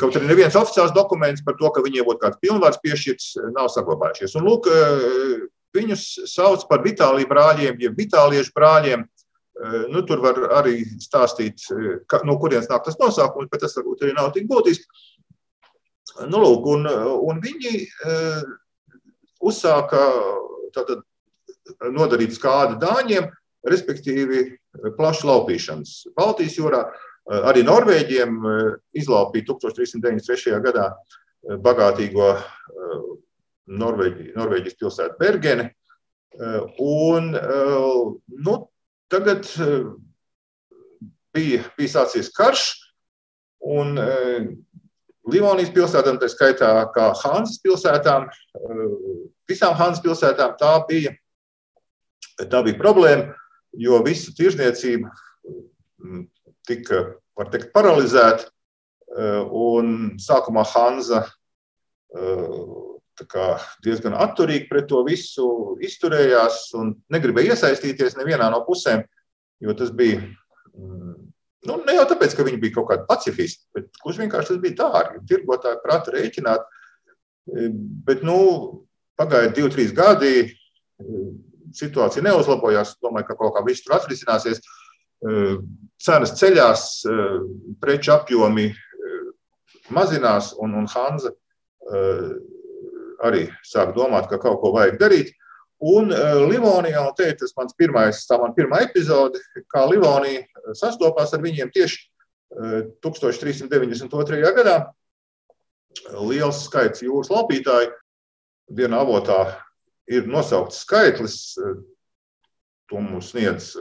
Kaut 0.00 0.16
arī 0.18 0.28
neviens 0.28 0.56
oficiāls 0.60 0.92
dokuments 0.92 1.44
par 1.44 1.56
to, 1.56 1.70
ka 1.72 1.84
viņiem 1.84 2.04
būtu 2.04 2.20
kāds 2.20 2.40
pilnvars 2.42 2.80
piešķirts, 2.82 3.28
nav 3.54 3.70
saglabājušies. 3.72 4.34
Un, 4.36 4.48
lūk, 4.48 4.68
viņus 5.76 6.04
sauc 6.28 6.66
par 6.68 6.84
Vitāliju 6.84 7.30
brāļiem, 7.30 7.78
jeb 7.80 7.96
Vitāliešu 7.96 8.52
brāļiem. 8.56 9.06
Nu, 9.90 10.04
tur 10.06 10.20
var 10.22 10.36
arī 10.60 10.82
stāstīt, 11.02 11.64
ka, 12.06 12.20
no 12.28 12.36
kurienes 12.38 12.68
nāk 12.70 12.84
tas 12.86 12.98
nosaukums, 13.00 13.48
bet 13.50 13.64
tas 13.64 13.74
varbūt 13.78 14.04
arī 14.04 14.12
nav 14.18 14.30
tik 14.36 14.46
būtiski. 14.50 14.86
Nu, 16.28 16.42
lūk, 16.44 16.68
un, 16.76 16.84
un 17.30 17.40
viņi 17.42 17.72
uzsāka 19.48 20.04
tātad, 20.76 21.02
nodarīt 21.94 22.36
skādi 22.36 22.78
dāņiem, 22.82 23.28
respektīvi 23.68 24.44
plašu 24.96 25.28
laupīšanas 25.28 25.94
Baltijas 26.16 26.56
jūrā. 26.58 26.84
Eh, 26.86 27.07
arī 27.28 27.64
Norvēģiem 27.66 28.38
eh, 28.48 28.70
izlaupīja 29.00 29.50
1393. 29.52 30.60
gadā 30.64 30.88
eh, 30.92 31.58
bagātīgo 31.64 32.32
Norvēģi, 33.68 34.30
Norvēģijas 34.32 34.76
pilsētu 34.80 35.18
Bergeni. 35.20 35.66
Un, 36.80 37.26
nu, 38.46 38.52
tagad 39.12 39.48
bija, 41.36 41.58
bija 41.76 41.90
sācies 41.92 42.30
karš, 42.32 42.62
un 43.60 43.98
Livonijas 45.28 45.72
pilsētām, 45.74 46.16
tā 46.22 46.30
skaitā 46.32 46.70
kā 46.94 47.10
Hansas 47.24 47.60
pilsētām, 47.64 48.28
visām 49.50 49.76
Hansas 49.76 50.00
pilsētām 50.04 50.56
tā 50.60 50.72
bija, 50.88 51.12
tā 52.40 52.62
bija 52.64 52.80
problēma, 52.80 53.34
jo 53.76 54.00
visa 54.06 54.32
tirzniecība 54.38 55.12
tika, 56.68 57.02
var 57.38 57.50
teikt, 57.52 57.72
paralizēta. 57.74 58.50
Eh, 59.08 59.44
un 59.56 60.18
sākumā 60.20 60.66
Hanza 60.68 61.22
eh, 62.12 63.22
diezgan 63.82 64.14
atturīgi 64.14 64.68
pret 64.68 64.84
to 64.90 65.00
visu 65.06 65.46
izturējās 65.82 66.66
un 66.78 66.92
negribēja 67.10 67.56
iesaistīties 67.56 68.18
nevienā 68.18 68.50
no 68.52 68.60
pusēm, 68.66 69.00
jo 69.64 69.74
tas 69.78 69.90
bija. 69.96 70.20
Mm, 70.76 71.16
nu, 71.70 71.78
ne 71.88 71.96
jau 71.96 72.04
tāpēc, 72.12 72.36
ka 72.36 72.46
viņi 72.46 72.60
bija 72.60 72.76
kaut 72.76 72.90
kādi 72.92 73.08
pacifisti, 73.08 73.64
bet 73.74 73.88
gluži 74.04 74.26
vienkārši 74.26 74.52
tas 74.52 74.60
bija 74.66 74.78
dārgi. 74.82 75.24
Tirgotāji 75.32 75.82
prata 75.86 76.14
rēķināt. 76.14 76.68
Eh, 77.56 77.72
bet, 78.06 78.20
nu, 78.28 78.38
pagāja 79.18 79.54
divi, 79.56 79.72
trīs 79.72 79.96
gadi, 79.96 80.50
situācija 81.74 82.22
neuzlabojās. 82.28 82.98
Domāju, 83.02 83.30
ka 83.30 83.38
kaut 83.40 83.56
kā 83.56 83.64
viss 83.66 83.82
tur 83.86 83.96
atrisināsies. 83.96 84.60
Cenas 85.98 86.34
ceļās, 86.38 86.84
preču 87.82 88.12
apjomi 88.14 88.68
mazinās, 89.94 90.52
un, 90.60 90.76
un 90.78 90.86
Hanza 90.92 91.32
arī 93.24 93.48
sāk 93.66 93.94
domāt, 93.96 94.28
ka 94.30 94.38
kaut 94.38 94.60
ko 94.62 94.72
vajag 94.76 94.98
darīt. 95.00 95.32
Un 95.78 96.10
Livonijā, 96.50 97.04
un 97.06 97.14
te 97.18 97.28
tas 97.38 97.54
mans 97.56 97.74
pirmais, 97.78 98.24
tā 98.26 98.38
man 98.40 98.54
pirmā 98.54 98.82
epizode, 98.86 99.40
kā 99.70 99.84
Livonija 99.86 100.74
sastopās 100.78 101.34
ar 101.34 101.42
viņiem 101.42 101.70
tieši 101.74 102.00
1392. 103.04 104.54
gadā. 104.56 104.78
Liels 106.18 106.64
skaits 106.66 107.02
jūras 107.02 107.30
laupītāju. 107.32 107.92
Vienā 108.78 109.00
avotā 109.00 109.38
ir 110.10 110.26
nosaukts 110.28 110.82
skaitlis, 110.84 111.54
to 112.88 113.00
mums 113.00 113.30
sniedz 113.32 113.72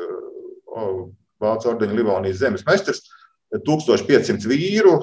Vācu 1.44 1.72
ordeņa 1.74 1.98
Livonijas 1.98 2.42
zemes 2.42 2.66
meistars, 2.68 3.04
1500 3.54 4.48
vīru. 4.50 4.98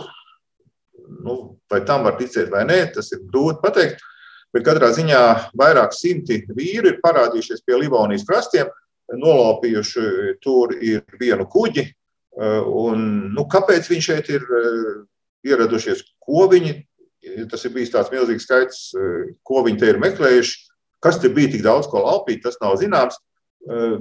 Nu, 1.24 1.36
vai 1.70 1.80
tam 1.86 2.04
var 2.06 2.16
ticēt 2.18 2.50
vai 2.52 2.64
nē, 2.68 2.80
tas 2.94 3.12
ir 3.14 3.24
grūti 3.28 3.62
pateikt. 3.62 4.02
Bet 4.54 4.64
katrā 4.66 4.92
ziņā 4.94 5.20
vairāk 5.58 5.94
simti 5.96 6.44
vīri 6.54 6.92
ir 6.92 7.00
parādījušies 7.02 7.64
pie 7.66 7.78
Livonijas 7.80 8.26
krastiem, 8.28 8.70
nolaupījuši 9.10 10.04
tur 10.44 10.76
vienu 11.20 11.46
kuģi. 11.50 11.88
Un, 12.34 13.04
nu, 13.34 13.46
kāpēc 13.50 13.88
viņi 13.90 14.06
šeit 14.06 14.30
ir 14.34 14.46
ieradušies? 15.46 16.04
Ko 16.22 16.46
viņi, 16.50 16.76
tas 17.50 17.66
ir 17.66 17.74
bijis 17.74 17.92
tāds 17.94 18.12
milzīgs 18.14 18.46
skaits, 18.46 18.80
ko 19.46 19.64
viņi 19.66 19.82
te 19.82 19.90
ir 19.90 20.00
meklējuši, 20.02 20.56
kas 21.04 21.20
te 21.20 21.30
bija 21.34 21.52
tik 21.52 21.64
daudz 21.66 21.90
ko 21.90 22.02
laupīt, 22.06 22.42
tas 22.46 22.58
nav 22.62 22.78
zināms. 22.80 23.18
Eh, 23.64 23.96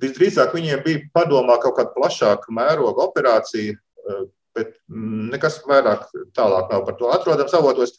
visdrīzāk 0.00 0.54
viņiem 0.56 0.80
bija 0.86 1.02
padomā 1.12 1.58
kaut 1.60 1.76
kāda 1.76 1.92
plašāka 1.92 2.54
mēroga 2.54 3.04
operācija, 3.04 3.74
eh, 3.76 4.22
bet 4.56 4.78
nekas 4.88 5.60
vairāk 5.68 6.06
tālāk 6.32 6.72
nav 6.72 6.86
par 6.86 6.96
to 6.96 7.10
atrodams 7.12 7.52
avotos. 7.52 7.92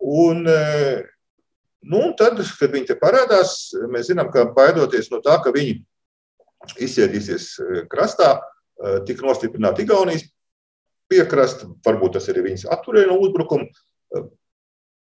Un, 0.00 0.46
eh, 0.48 1.02
nu, 1.82 2.00
un 2.00 2.16
tad, 2.16 2.40
kad 2.58 2.72
viņi 2.72 2.86
te 2.86 2.94
parādās, 2.94 3.74
mēs 3.92 4.08
zinām, 4.08 4.32
ka 4.32 4.46
baidoties 4.46 5.10
no 5.10 5.20
tā, 5.20 5.36
ka 5.44 5.52
viņi 5.52 5.84
izsēdīsies 6.76 7.86
krastā, 7.88 8.40
tika 9.06 9.22
nostiprināta 9.22 9.82
Igaunijas 9.82 10.24
piekrasta, 11.08 11.66
varbūt 11.86 12.12
tas 12.12 12.26
arī 12.28 12.42
viņas 12.48 12.66
atturēja 12.66 13.06
no 13.06 13.18
uzbrukuma. 13.18 13.66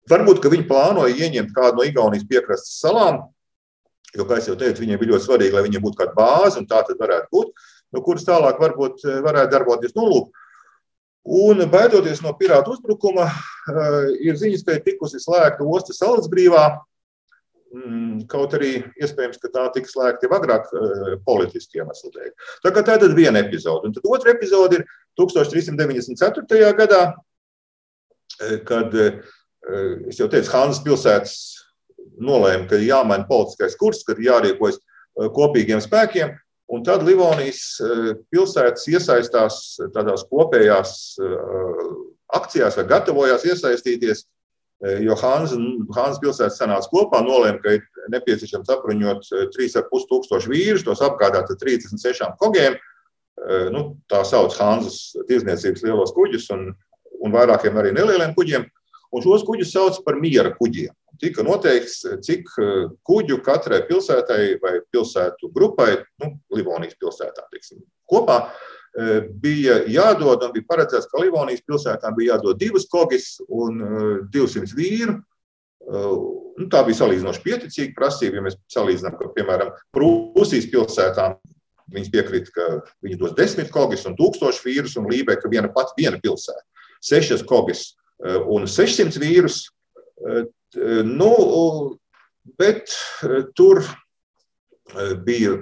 Varbūt, 0.09 0.41
ka 0.43 0.49
viņi 0.49 0.69
plānoja 0.69 1.17
ieņemt 1.17 1.55
kādu 1.55 1.77
no 1.77 1.83
Igaunijas 1.83 2.29
piekrastes 2.29 2.81
salām, 2.81 3.33
Jo, 4.15 4.25
kā 4.29 4.39
jau 4.41 4.55
teicu, 4.59 4.85
viņiem 4.85 5.01
bija 5.01 5.15
ļoti 5.15 5.27
svarīgi, 5.27 5.55
lai 5.57 5.65
viņiem 5.67 5.83
būtu 5.83 5.99
kāda 5.99 6.15
bāze, 6.17 6.61
un 6.61 6.67
tā 6.71 6.83
tad 6.87 7.01
varētu 7.01 7.31
būt, 7.33 7.65
no 7.93 8.03
kuras 8.07 8.27
tālāk 8.27 8.61
varbūt 8.63 9.05
eh, 9.05 9.23
varētu 9.25 9.53
darboties. 9.53 9.95
Nu, 9.97 10.07
lūk. 10.13 10.43
Un, 11.37 11.65
baidoties 11.73 12.23
no 12.23 12.31
pirātu 12.39 12.77
uzbrukuma, 12.77 13.27
eh, 13.27 13.97
ir 14.29 14.39
ziņas, 14.39 14.63
ka 14.67 14.77
ir 14.77 14.85
tikusi 14.87 15.21
slēgta 15.23 15.67
ostas 15.67 15.99
salas 16.03 16.31
brīvā. 16.33 16.69
Mm, 17.77 18.23
kaut 18.31 18.55
arī 18.55 18.77
iespējams, 19.03 19.41
ka 19.43 19.51
tā 19.53 19.65
tika 19.75 19.91
slēgta 19.91 20.29
jau 20.29 20.37
agrāk 20.39 20.71
eh, 20.71 21.17
politiski 21.27 21.83
iemeslu 21.83 22.15
dēļ. 22.15 22.31
Tā 22.63 22.73
tā 22.79 23.01
ir 23.03 23.19
viena 23.19 23.43
epizode. 23.43 23.91
Un 23.91 23.97
tad 23.97 24.07
otra 24.07 24.33
epizode 24.37 24.81
ir 24.81 24.87
1394. 25.19 26.73
gadā, 26.79 27.03
kad, 28.69 28.93
es 30.07 30.19
jau 30.21 30.27
teicu, 30.29 30.51
Hānas 30.53 30.83
pilsētas 30.85 31.56
nolēma, 32.21 32.67
ka 32.71 32.81
jāmaina 32.81 33.27
politiskais 33.29 33.77
kurs, 33.79 34.03
ka 34.07 34.17
jārīkojas 34.21 34.79
uh, 34.81 35.29
kopīgiem 35.35 35.83
spēkiem. 35.85 36.35
Un 36.73 36.83
tad 36.87 37.05
Livonijas 37.07 37.77
uh, 37.83 38.15
pilsētas 38.33 38.89
iesaistās 38.91 39.61
tādās 39.95 40.27
kopējās 40.31 40.97
uh, 41.23 41.85
akcijās 42.37 42.79
vai 42.81 42.89
gatavojās 42.91 43.47
iesaistīties, 43.47 44.25
jo 45.01 45.15
Hānas 45.17 46.19
pilsēta 46.21 46.53
sanāca 46.53 46.91
kopā, 46.91 47.23
nolēma, 47.25 47.63
ka 47.63 47.77
ir 47.79 48.09
nepieciešams 48.13 48.69
apbruņot 48.75 49.31
3,5 49.55 50.09
tūkstošu 50.11 50.51
vīrus, 50.53 50.85
tos 50.85 51.01
apgādāt 51.07 51.49
ar 51.49 51.57
36 51.63 52.35
kogiem. 52.43 52.77
Nu, 53.73 53.87
tā 54.11 54.21
sauc 54.29 54.53
Hānas 54.59 55.15
tirzniecības 55.31 55.87
lielos 55.87 56.13
kuģus 56.19 56.51
un, 56.53 56.67
un 57.25 57.33
vairākiem 57.33 57.79
arī 57.81 57.95
nelieliem 57.97 58.35
kuģiem. 58.37 58.69
Un 59.17 59.25
šos 59.25 59.47
kuģus 59.49 59.73
sauc 59.73 60.03
par 60.05 60.19
miera 60.21 60.53
kuģiem 60.59 60.93
tika 61.21 61.45
noteikts, 61.47 62.01
cik 62.25 62.49
eh, 62.61 62.87
kuģu 63.07 63.41
katrai 63.45 63.83
pilsētai 63.89 64.57
vai 64.63 64.79
pilsētu 64.93 65.51
grupai, 65.55 65.93
nu, 66.23 66.35
Livonijas 66.55 66.97
pilsētā, 67.01 67.47
tiksim, 67.53 67.83
kopā 68.11 68.39
eh, 68.47 69.27
bija 69.43 69.81
jādod, 69.93 70.45
un 70.47 70.55
bija 70.55 70.69
paredzēts, 70.69 71.09
ka 71.11 71.23
Livonijas 71.23 71.65
pilsētām 71.67 72.17
bija 72.19 72.37
jādod 72.37 72.61
divas 72.61 72.89
kogis 72.93 73.35
un 73.49 73.83
200 74.35 74.63
eh, 74.65 74.77
vīru. 74.77 75.19
Nu, 75.87 76.65
tā 76.73 76.81
bija 76.83 76.99
salīdzinoši 76.99 77.43
pieticīga 77.45 77.93
prasība, 77.95 78.41
ja 78.41 78.43
mēs 78.43 78.57
salīdzinām, 78.75 79.13
ka, 79.21 79.29
piemēram, 79.37 79.69
Prūsijas 79.95 80.67
pilsētām 80.73 81.37
viņas 81.95 82.11
piekrīt, 82.11 82.49
ka 82.51 82.81
viņi 83.07 83.19
dos 83.21 83.37
desmit 83.39 83.71
kogis 83.71 84.03
un 84.09 84.17
tūkstoši 84.19 84.65
vīrus, 84.65 84.97
un 84.99 85.07
Lībē, 85.13 85.37
ka 85.39 85.51
viena 85.53 85.71
pati 85.71 85.95
viena 86.01 86.19
pilsēta, 86.19 86.65
sešas 87.07 87.45
kogis 87.47 87.93
un 88.19 88.67
600 88.67 89.23
vīrus. 89.23 89.61
Nu, 90.75 91.33
bet 92.59 92.91
eh, 93.23 93.45
tur 93.55 93.83
eh, 93.83 95.15
bija 95.25 95.57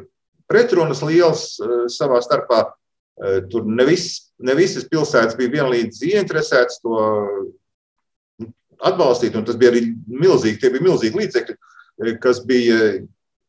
pretrunas 0.50 1.02
liels 1.04 1.54
eh, 1.60 1.84
savā 1.92 2.22
starpā. 2.24 2.66
Tur 3.46 3.62
ne, 3.70 3.84
vis, 3.86 4.32
ne 4.42 4.56
visas 4.58 4.88
pilsētas 4.90 5.36
bija 5.38 5.52
vienlīdz 5.52 6.00
ieinteresētas 6.02 6.80
to 6.82 6.96
atbalstīt, 8.82 9.36
un 9.38 9.44
tas 9.46 9.54
bija 9.54 9.70
arī 9.70 9.84
milzīgi, 10.10 10.58
tie 10.58 10.72
bija 10.74 10.82
milzīgi 10.82 11.20
līdzekļi, 11.20 11.54
kas 12.24 12.40
bija, 12.42 12.80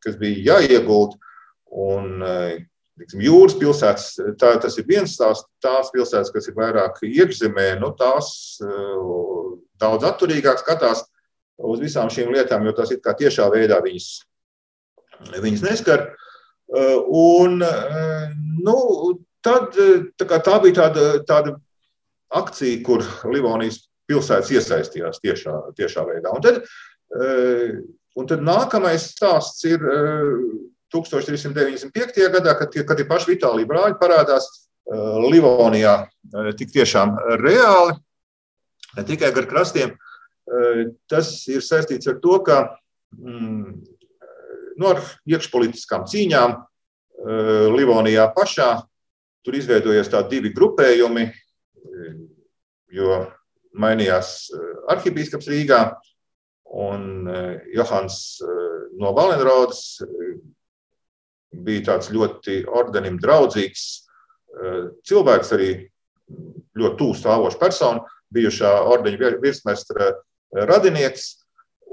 kas 0.06 0.20
bija 0.22 0.60
jāiegūt. 0.60 1.16
Un, 1.82 2.22
tiksim, 3.02 3.26
jūras 3.26 3.58
pilsētas, 3.58 4.06
tā, 4.38 4.54
tas 4.62 4.78
ir 4.78 4.86
viens 4.86 5.18
tās, 5.18 5.42
tās 5.66 5.90
pilsētas, 5.98 6.30
kas 6.36 6.52
ir 6.52 6.60
vairāk 6.62 7.02
iekšzemē, 7.10 7.72
nu, 7.82 7.90
tās 7.98 8.62
daudz 9.82 10.06
atturīgāk 10.14 10.62
skatās 10.62 11.08
uz 11.58 11.82
visām 11.84 12.10
šīm 12.12 12.34
lietām, 12.36 12.66
jo 12.66 12.74
tas 12.76 12.92
ir 12.92 13.02
kā 13.04 13.16
tiešā 13.18 13.48
veidā 13.54 13.80
viņas, 13.84 14.10
viņas 15.40 15.66
neskar. 15.66 16.10
Uh, 16.66 16.98
un, 17.14 17.60
uh, 17.62 18.32
nu, 18.66 18.78
tad, 19.46 19.76
tā, 20.18 20.40
tā 20.42 20.56
bija 20.64 20.80
tāda, 20.82 21.06
tāda 21.28 21.56
akcija, 22.36 22.82
kur 22.86 23.06
Livonijas 23.30 23.84
pilsētas 24.10 24.52
iesaistījās 24.54 25.22
tiešā, 25.22 25.60
tiešā 25.78 26.06
veidā. 26.08 26.34
Un 26.34 26.44
tad, 26.44 26.62
un 28.18 28.28
tad 28.30 28.44
nākamais 28.46 29.08
stāsts 29.14 29.66
ir 29.70 29.82
1395. 30.94 32.28
gadā, 32.34 32.56
kad, 32.60 32.76
kad 32.90 33.02
ir 33.02 33.10
paši 33.10 33.32
Vitālija 33.34 33.70
brāļi 33.70 33.98
parādās 34.02 34.50
Livonijā 34.86 35.96
tik 36.60 36.74
tiešām 36.76 37.16
reāli, 37.42 37.96
ne 38.98 39.06
tikai 39.08 39.32
gar 39.34 39.50
krastiem, 39.50 39.96
Tas 41.10 41.32
ir 41.50 41.64
saistīts 41.66 42.10
ar 42.12 42.20
to, 42.22 42.38
ka 42.46 42.58
mm, 43.18 43.70
nu, 44.78 44.90
ar 44.92 45.02
iekšpolitiskām 45.26 46.06
cīņām 46.10 46.60
Livonijā 47.74 48.28
pašā 48.36 48.70
tur 49.46 49.58
izveidojies 49.58 50.12
tādi 50.12 50.38
divi 50.38 50.52
grupējumi, 50.54 51.26
jo 52.94 53.20
mainījās 53.78 54.52
arhibīskaps 54.92 55.50
Rīgā 55.50 55.80
un 56.76 57.30
Johans 57.74 58.20
no 59.00 59.14
Valenrodas 59.16 60.02
bija 61.66 61.86
tāds 61.92 62.12
ļoti 62.14 62.64
ordenim 62.68 63.18
draudzīgs 63.22 63.86
cilvēks, 65.08 65.54
arī 65.56 65.72
ļoti 66.76 67.00
tūs 67.00 67.22
stāvošs 67.22 67.60
persona, 67.60 68.04
bijušā 68.34 68.72
ordeņa 68.92 69.36
virsmestra 69.44 70.14
radinieks. 70.56 71.34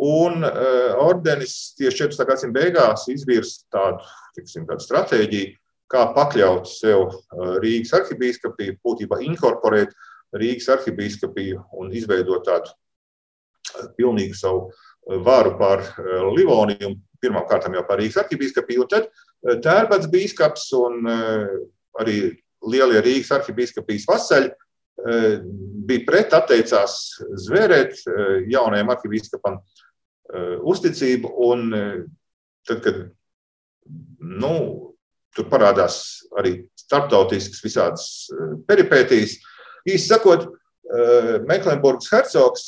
Un 0.03 0.41
uh, 0.41 0.95
ordenis 1.05 1.75
tieši 1.77 2.07
14. 2.07 2.25
gadsimta 2.27 2.57
beigās 2.57 3.05
izvirza 3.13 3.67
tādu, 3.71 4.07
tiksim, 4.39 4.65
tādu 4.67 4.81
stratēģiju, 4.87 5.51
kā 5.93 6.07
pakļaut 6.17 6.71
sev 6.71 7.03
uh, 7.11 7.59
Rīgas 7.61 7.93
arhibīskapiju, 8.01 8.79
būtībā 8.83 9.21
inkorporēt 9.27 9.93
Rīgas 10.33 10.71
arhibīskapiju 10.79 11.61
un 11.77 11.93
izveidot 11.93 12.49
tādu 12.49 12.73
uh, 12.73 13.93
pilnīgu 13.99 14.39
savu 14.39 14.73
varu 15.27 15.57
pār 15.59 15.85
Livoniju, 16.33 16.95
pirmkārt 17.21 17.69
jau 17.69 17.85
par 17.87 18.01
Rīgas 18.01 18.23
arhibīskapiju, 18.25 18.87
un 18.87 18.91
tad 18.91 19.11
Tērpats 19.63 20.09
bīskaps 20.09 20.69
un 20.79 21.01
arī 22.01 22.19
lielie 22.63 23.01
Rīgas 23.03 23.33
arhibīskapijas 23.35 24.07
vasaļi 24.09 24.53
Eh, 24.53 24.62
bija 25.01 26.05
pret, 26.07 26.35
atteicās 26.37 26.97
zvērēt 27.47 27.97
eh, 28.07 28.33
jaunajam 28.53 28.93
arhivīskapam 28.95 29.59
eh, 29.59 30.57
uzticību. 30.61 31.33
Un 31.49 31.69
tad, 32.69 32.83
kad 32.85 33.01
nu, 34.23 34.55
tur 35.35 35.49
parādās 35.51 35.97
arī 36.39 36.61
starptautiskas 36.79 37.63
visādas 37.65 38.05
peripētīs. 38.69 39.41
Īsi 39.89 40.07
sakot, 40.07 40.51
Meklenburgas 41.49 42.11
hercogs 42.13 42.65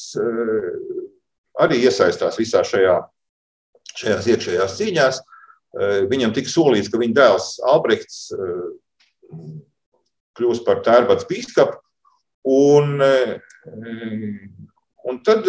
arī 1.61 1.83
iesaistās 1.85 2.39
visā 2.41 2.63
šajā, 2.65 2.95
šajās 4.01 4.29
iekšējās 4.33 4.77
cīņās. 4.79 5.19
Viņam 6.09 6.33
tika 6.35 6.51
solīts, 6.51 6.89
ka 6.89 6.99
viņa 7.03 7.19
dēls 7.19 7.49
Albrechts 7.69 8.23
kļūs 10.39 10.63
par 10.67 10.81
tērbats 10.87 11.29
bīskapu. 11.29 11.84
Un, 12.45 13.01
un 15.09 15.21
tad 15.25 15.47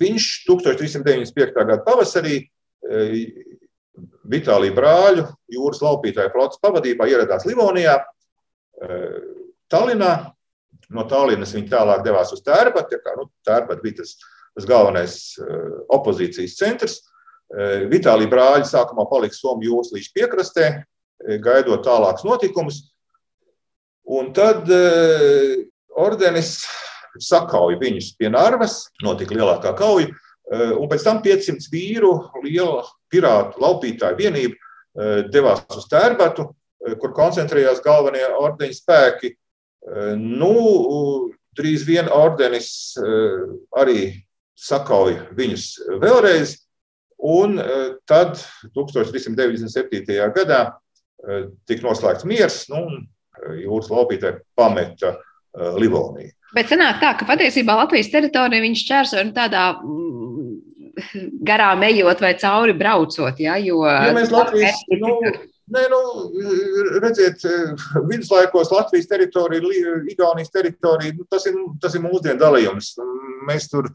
viņš 0.00 0.28
1395. 0.48 1.54
gada 1.54 1.78
pavasarī 1.86 2.40
Vitālija 4.32 4.74
brāļu 4.74 5.26
jūras 5.52 5.82
laupītāju 5.84 6.32
flotes 6.34 6.60
pavadībā 6.62 7.06
ieradās 7.10 7.46
Livonijā, 7.46 7.98
Tallinā. 9.70 10.12
No 10.92 11.06
Tallinas 11.08 11.54
viņi 11.54 11.70
tālāk 11.70 12.02
devās 12.04 12.32
uz 12.34 12.42
Tērbatu. 12.44 12.98
Nu, 13.16 13.28
Tērbat 13.46 13.82
bija 13.84 14.00
tas, 14.02 14.16
tas 14.56 14.66
galvenais 14.68 15.16
opozīcijas 15.92 16.56
centrs. 16.58 16.98
Vitālija 17.92 18.30
brāļi 18.32 18.68
sākumā 18.68 19.06
palika 19.10 19.36
Somijas 19.36 19.68
jūras 19.70 19.92
līdz 19.94 20.10
piekrastē, 20.16 20.68
gaidot 21.44 21.84
tālākus 21.84 22.26
notikumus. 22.26 22.80
Un 24.08 24.32
tad 24.36 24.66
ordenis 26.02 26.56
sakauja 27.20 27.78
viņus 27.80 28.12
pie 28.18 28.30
Nārvas, 28.32 28.86
notika 29.04 29.36
lielākā 29.36 29.74
kauja, 29.78 30.08
uh, 30.08 30.72
un 30.78 30.88
pēc 30.90 31.04
tam 31.06 31.22
500 31.24 31.68
vīru 31.72 32.12
liela 32.44 32.84
pirātu 33.12 33.62
laupītāju 33.62 34.18
vienība 34.18 34.56
uh, 34.56 35.22
devās 35.32 35.64
uz 35.76 35.88
Tērbatu, 35.92 36.50
kur 36.98 37.12
koncentrējās 37.14 37.78
galvenie 37.84 38.24
ordeņa 38.42 38.74
spēki. 38.74 39.28
Nu, 40.18 40.48
drīz 41.54 41.84
vien 41.86 42.08
ordenis 42.10 42.96
arī 43.78 44.00
sakauja 44.58 45.28
viņus 45.38 45.66
vēlreiz, 46.02 46.56
un 47.22 47.54
tad 48.02 48.34
1397. 48.74 50.18
gadā 50.34 50.60
tika 51.70 51.86
noslēgts 51.86 52.26
miers, 52.26 52.58
nu, 52.74 52.82
jūras 53.62 53.94
laupītāji 53.94 54.42
pameta 54.58 55.14
uh, 55.14 55.31
Livoniju. 55.52 56.32
Bet 56.52 56.68
sanāk 56.68 57.00
tā, 57.00 57.14
ka 57.16 57.26
patiesībā 57.28 57.76
Latvijas 57.78 58.10
teritorija 58.12 58.64
viņš 58.64 58.84
čērso 58.88 59.22
tādā 59.36 59.70
mm, 59.78 60.32
garām 61.48 61.84
ejot 61.86 62.20
vai 62.24 62.34
cauri 62.40 62.74
braucot. 62.76 63.40
Ja, 63.40 63.56
jo, 63.60 63.82
ja 63.86 64.12
mēs 64.16 64.32
Latvijas, 64.32 64.82
nu, 65.00 65.14
nē, 65.72 65.86
nu, 65.92 66.00
redziet, 67.04 67.44
viduslaikos 68.08 68.72
Latvijas 68.74 69.08
teritorija, 69.08 69.62
Igaunijas 70.12 70.52
teritorija, 70.52 71.16
nu, 71.16 71.24
tas, 71.30 71.48
ir, 71.48 71.56
tas 71.80 71.96
ir 71.96 72.04
mūsdienu 72.04 72.40
dalījums. 72.42 72.94
Mēs 73.48 73.70
tur 73.72 73.88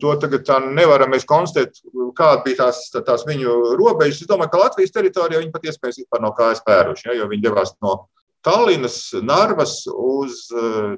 to 0.00 0.14
tagad 0.22 0.46
tā 0.48 0.58
nevaram 0.64 1.12
konstatēt, 1.28 1.82
kāda 2.16 2.44
bija 2.46 2.64
tās, 2.64 2.86
tās 2.94 3.26
viņu 3.28 3.76
robežas. 3.76 4.22
Es 4.24 4.30
domāju, 4.30 4.54
ka 4.54 4.62
Latvijas 4.64 4.94
teritorijā 4.96 5.42
viņi 5.42 5.52
pat 5.52 5.68
iespējams 5.68 6.00
vispār 6.04 6.24
nav 6.24 6.32
kājas 6.38 6.64
pēruši, 6.64 7.10
ja, 7.10 7.18
jo 7.20 7.28
viņi 7.28 7.44
devās 7.44 7.76
no 7.84 7.98
Tallinas, 8.46 9.00
Narvas 9.24 9.80
uz 9.90 10.44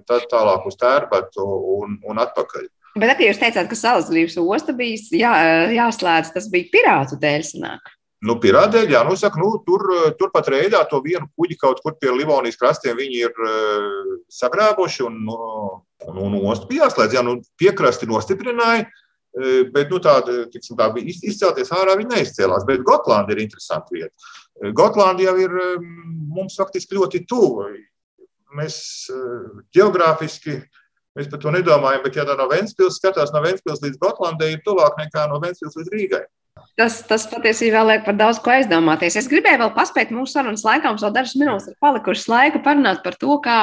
tā, 0.06 0.20
tālāk 0.30 0.66
uz 0.68 0.76
Tērbatu 0.80 1.46
un, 1.78 1.96
un 2.06 2.20
atpakaļ. 2.22 2.68
Bet, 2.98 3.22
ja 3.22 3.30
jūs 3.30 3.38
teicāt, 3.38 3.68
ka 3.70 3.78
Salasgrības 3.78 4.36
osta 4.42 4.74
bija 4.76 4.98
jā, 5.14 5.32
jāslēdz, 5.76 6.34
tas 6.34 6.50
bija 6.50 6.72
pirātu 6.74 7.18
dēļ, 7.22 7.46
sanāk? 7.46 7.92
Nu, 8.20 8.34
Pirātdēļ, 8.36 8.90
jā, 8.92 9.00
nu, 9.08 9.14
saka, 9.16 9.40
nu, 9.40 9.54
tur, 9.64 9.86
turpat 10.20 10.50
rēdā 10.52 10.82
to 10.90 10.98
vienu 11.00 11.24
kuģi 11.40 11.56
kaut 11.60 11.78
kur 11.80 11.94
pie 11.96 12.10
Livonijas 12.12 12.58
krastiem 12.60 12.98
viņi 12.98 13.22
ir 13.22 13.38
uh, 13.46 14.10
sagrābuši 14.36 15.06
un, 15.06 15.22
un, 15.30 16.18
un 16.26 16.36
ostu 16.50 16.68
bija 16.68 16.84
jāslēdz. 16.84 17.16
Jā, 17.16 17.22
nu, 17.24 17.38
piekrasti 17.60 18.10
nostiprināja, 18.10 18.84
uh, 18.84 19.62
bet, 19.72 19.88
nu, 19.88 20.02
tāda, 20.04 20.42
tiksim, 20.52 20.76
tā 20.76 20.90
bija 20.92 21.16
izcelties 21.30 21.72
ārā, 21.72 21.96
viņi 21.96 22.12
neizcēlās. 22.12 22.68
Bet 22.68 22.84
Gotlanda 22.84 23.32
ir 23.32 23.40
interesanta 23.46 23.96
vieta. 23.96 24.12
Gotlanda 24.76 25.24
jau 25.24 25.36
ir 25.40 25.54
mums 26.30 26.58
faktiski 26.60 26.98
ļoti 26.98 27.24
tuvu. 27.28 27.70
Mēs 28.58 28.76
geogrāfiski 29.74 30.58
mēs 31.16 31.30
par 31.30 31.40
to 31.42 31.52
nedomājam, 31.54 32.02
bet, 32.04 32.18
ja 32.18 32.26
no 32.28 32.46
Ventspils 32.50 32.98
skatās, 33.00 33.32
no 33.34 33.42
Ventspils 33.44 33.82
līdz 33.84 33.98
Gotlandai 34.02 34.52
ir 34.54 34.62
tuvāk 34.66 34.98
nekā 35.00 35.26
no 35.30 35.40
Ventspils 35.42 35.78
līdz 35.78 35.94
Rīgai. 35.94 36.22
Tas, 36.78 37.00
tas 37.08 37.24
patiesībā 37.30 37.82
liek 37.86 38.04
par 38.06 38.16
daudz 38.18 38.40
ko 38.42 38.52
aizdomāties. 38.52 39.16
Es 39.18 39.28
gribēju 39.30 39.62
vēl 39.62 39.72
paspēt 39.76 40.12
mūsu 40.14 40.36
sarunas 40.36 40.64
laikā, 40.66 40.92
mums 40.92 41.04
vēl 41.04 41.14
dažas 41.14 41.36
minūtes 41.40 41.70
ir 41.70 41.78
palikušas 41.82 42.28
laika 42.30 42.62
parunāt 42.64 43.02
par 43.04 43.16
to, 43.20 43.36
kā 43.44 43.58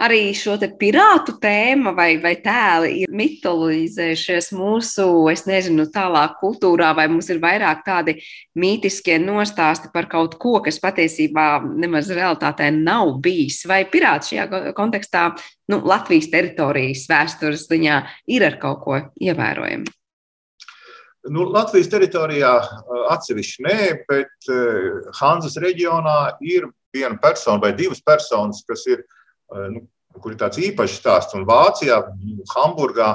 arī 0.00 0.32
šo 0.36 0.56
pirātu 0.78 1.36
tēmu 1.42 1.92
vai, 1.96 2.16
vai 2.22 2.34
tēli 2.42 3.02
ir 3.02 3.12
mitolizējušies 3.12 4.52
mūsu, 4.56 5.06
es 5.32 5.44
nezinu, 5.46 5.86
tālāk 5.92 6.38
kultūrā, 6.40 6.92
vai 6.96 7.08
mums 7.12 7.28
ir 7.30 7.40
vairāk 7.42 7.84
tādi 7.86 8.16
mītiskie 8.58 9.18
nostāsti 9.22 9.92
par 9.92 10.08
kaut 10.10 10.38
ko, 10.42 10.58
kas 10.64 10.80
patiesībā 10.82 11.62
nemaz 11.76 12.10
realitātē 12.10 12.70
nav 12.74 13.18
bijis. 13.22 13.62
Vai 13.68 13.84
pirāti 13.90 14.34
šajā 14.34 14.74
kontekstā, 14.76 15.30
nu, 15.72 15.82
Latvijas 15.84 16.30
teritorijas 16.32 17.06
vēstures 17.10 17.66
ziņā 17.70 18.02
ir 18.32 18.46
ar 18.48 18.60
kaut 18.62 18.84
ko 18.84 19.00
ievērojumu? 19.20 19.98
Nu, 21.30 21.44
Latvijas 21.54 21.86
teritorijā 21.86 22.50
atsevišķi 23.12 23.62
nē, 23.62 23.82
bet 24.08 24.48
Hanzas 25.20 25.54
reģionā 25.62 26.40
ir 26.42 26.66
viena 26.92 27.14
persona 27.22 27.62
vai 27.62 27.70
divas 27.78 28.02
personas, 28.02 28.64
kas 28.66 28.82
ir 28.90 29.04
uh, 29.04 29.20
nu, 29.72 29.84
kur 30.20 30.34
ir 30.34 30.40
tāds 30.40 30.60
īpašs 30.60 30.98
stāsts. 31.00 31.36
Un 31.36 31.46
Vācijā, 31.48 31.98
Hamburgā, 32.54 33.14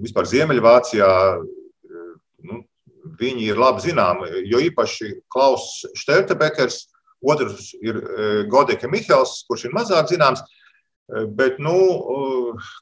vispār 0.00 0.28
Ziemeļvācijā, 0.30 1.08
eh, 1.38 2.12
nu, 2.48 2.62
viņi 3.18 3.48
ir 3.50 3.60
labi 3.60 3.84
zināmi. 3.86 4.30
Jo 4.50 4.62
īpaši 4.62 5.14
Klaus 5.32 5.84
Štertebekers, 5.98 6.86
otrs 7.22 7.72
ir 7.82 7.98
eh, 7.98 8.44
Godeke 8.50 8.90
Mihels, 8.90 9.42
kurš 9.48 9.68
ir 9.68 9.76
mazāk 9.76 10.12
zināms. 10.12 10.44
Bet 11.08 11.56
nu, 11.56 11.72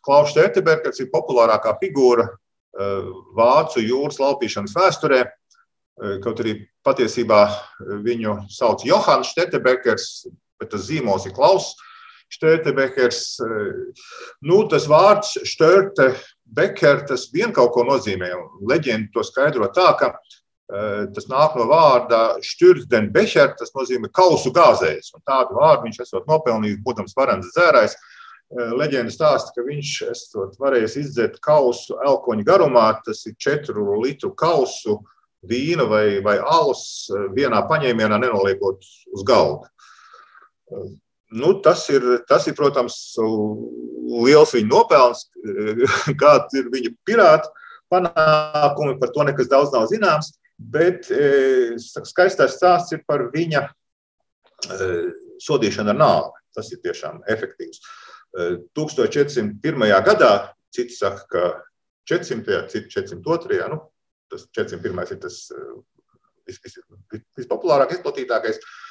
Klaus 0.02 0.32
Štertebekers 0.32 0.98
ir 0.98 1.12
populārākā 1.12 1.76
figūra 1.78 2.24
Vācu 3.38 3.78
jūras 3.78 4.18
laupīšanas 4.18 4.74
vēsturē. 4.74 5.20
Kaut 6.24 6.42
arī 6.42 6.56
patiesībā 6.82 7.44
viņu 8.02 8.34
sauc 8.50 8.82
Johans 8.84 9.30
Štertebekers, 9.30 10.26
bet 10.58 10.72
tas 10.74 10.88
zīmols 10.88 11.28
ir 11.30 11.36
Klaus. 11.38 11.70
Štērtebekers. 12.32 13.20
Nu, 14.46 14.62
tas 14.70 14.88
vārds 14.90 15.36
Štērtebeker, 15.46 17.04
tas 17.08 17.28
vien 17.34 17.54
kaut 17.54 17.72
ko 17.76 17.86
nozīmē. 17.86 18.32
Leģenda 18.66 19.12
to 19.14 19.24
skaidro 19.26 19.70
tā, 19.74 19.92
ka 20.00 20.14
tas 21.14 21.28
nāk 21.30 21.54
no 21.58 21.68
vārda 21.70 22.40
Štürdenbecher, 22.42 23.54
tas 23.58 23.70
nozīmē 23.76 24.10
kausu 24.14 24.50
gāzējs. 24.54 25.12
Un 25.14 25.22
tādu 25.26 25.58
vārdu 25.60 25.86
viņš 25.86 26.02
esot 26.02 26.26
nopelnījis, 26.30 26.82
būdams 26.86 27.14
varens 27.18 27.52
dzērājs. 27.54 27.96
Leģenda 28.78 29.10
stāsta, 29.10 29.54
ka 29.54 29.64
viņš 29.66 29.92
esot 30.10 30.58
varējis 30.62 30.98
izdzert 31.00 31.40
kausu 31.42 31.96
elkoņa 32.06 32.46
garumā, 32.46 32.88
tas 33.06 33.24
ir 33.26 33.34
četru 33.42 33.96
litru 34.02 34.32
kausu 34.38 35.00
vīna 35.46 35.86
vai, 35.90 36.18
vai 36.22 36.36
alus 36.42 37.08
vienā 37.34 37.62
paņēmienā 37.70 38.18
nenoliekot 38.22 38.86
uz 39.14 39.26
galda 39.26 39.70
nu, 41.36 41.52
tas, 41.60 41.84
ir, 41.92 42.04
tas 42.28 42.46
ir, 42.48 42.56
protams, 42.56 42.96
liels 44.24 44.54
viņa 44.56 44.70
nopelns, 44.70 45.26
kāda 46.20 46.60
ir 46.60 46.70
viņa 46.72 46.92
pirāta 47.06 47.52
panākumi. 47.92 48.96
Par 49.00 49.12
to 49.14 49.26
nekas 49.28 49.50
daudz 49.52 49.74
nav 49.74 49.88
zināms. 49.92 50.32
Bet 50.56 51.10
e, 51.12 51.76
skaistais 51.76 52.56
stāsts 52.56 52.94
ir 52.96 53.02
par 53.08 53.26
viņa 53.34 53.66
e, 53.66 54.88
sodīšanu 55.44 55.92
ar 55.92 56.00
nāvi. 56.00 56.44
Tas 56.56 56.72
ir 56.72 56.80
tiešām 56.84 57.20
efektīvs. 57.28 57.82
1401. 58.76 59.60
E, 59.60 60.00
gadā, 60.06 60.32
citi 60.72 60.96
saka, 60.96 61.28
ka 61.28 61.44
400. 62.08 62.62
citi 62.72 62.88
402. 62.96 63.60
Nu, 63.74 63.82
tas 64.32 64.48
401. 64.56 65.04
ir 65.12 65.22
tas 65.26 65.42
vispopulārāk 67.36 67.92
izplatītākais. 67.98 68.56
Vis 68.56 68.64
Eh, 68.64 68.85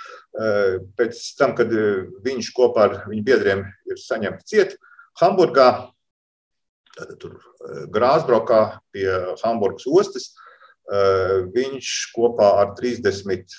pēc 1.00 1.20
tam, 1.40 1.56
kad 1.58 1.72
eh, 1.72 2.06
viņš 2.26 2.52
kopā 2.56 2.88
ar 2.90 2.96
viņu 3.10 3.26
biedriem 3.26 3.66
ir 3.88 4.00
saņemts 4.02 4.50
ciet 4.50 4.78
Hamburgā, 5.22 5.70
tur 7.22 7.38
eh, 7.38 7.86
Grāzbrokā 7.92 8.64
pie 8.96 9.08
Hamburgas 9.44 9.88
ostas, 9.88 10.34
viņš 10.86 11.92
kopā 12.14 12.46
ar 12.62 12.76
30 12.78 13.56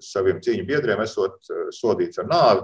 saviem 0.00 0.38
cīņu 0.40 0.62
biedriem 0.64 1.02
esot 1.04 1.50
sodīts 1.76 2.22
ar 2.22 2.30
nāvi. 2.30 2.62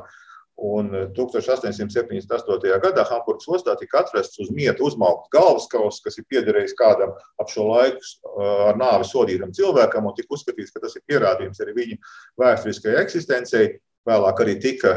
Un 0.60 0.90
1878. 1.16 2.80
gadā 2.82 3.04
Hamburgas 3.08 3.48
ostā 3.48 3.72
tika 3.80 4.02
atrasts 4.02 4.42
uz 4.44 4.50
mietu 4.52 4.84
uzmaukts 4.90 5.30
galvaskauss, 5.32 6.02
kas 6.04 6.20
ir 6.20 6.26
piederējis 6.28 6.76
kādam 6.76 7.14
ap 7.40 7.48
šo 7.48 7.64
laiku 7.70 8.44
ar 8.68 8.76
nāvi 8.76 9.08
sodītam 9.08 9.54
cilvēkam, 9.56 10.10
un 10.10 10.16
tika 10.18 10.36
uzskatīts, 10.36 10.74
ka 10.74 10.82
tas 10.84 10.98
ir 10.98 11.06
pierādījums 11.08 11.64
arī 11.64 11.76
viņa 11.78 11.96
vēsturiskajai 12.42 13.00
eksistencei. 13.06 13.78
vēlāk 14.08 14.40
arī 14.40 14.54
tika 14.60 14.92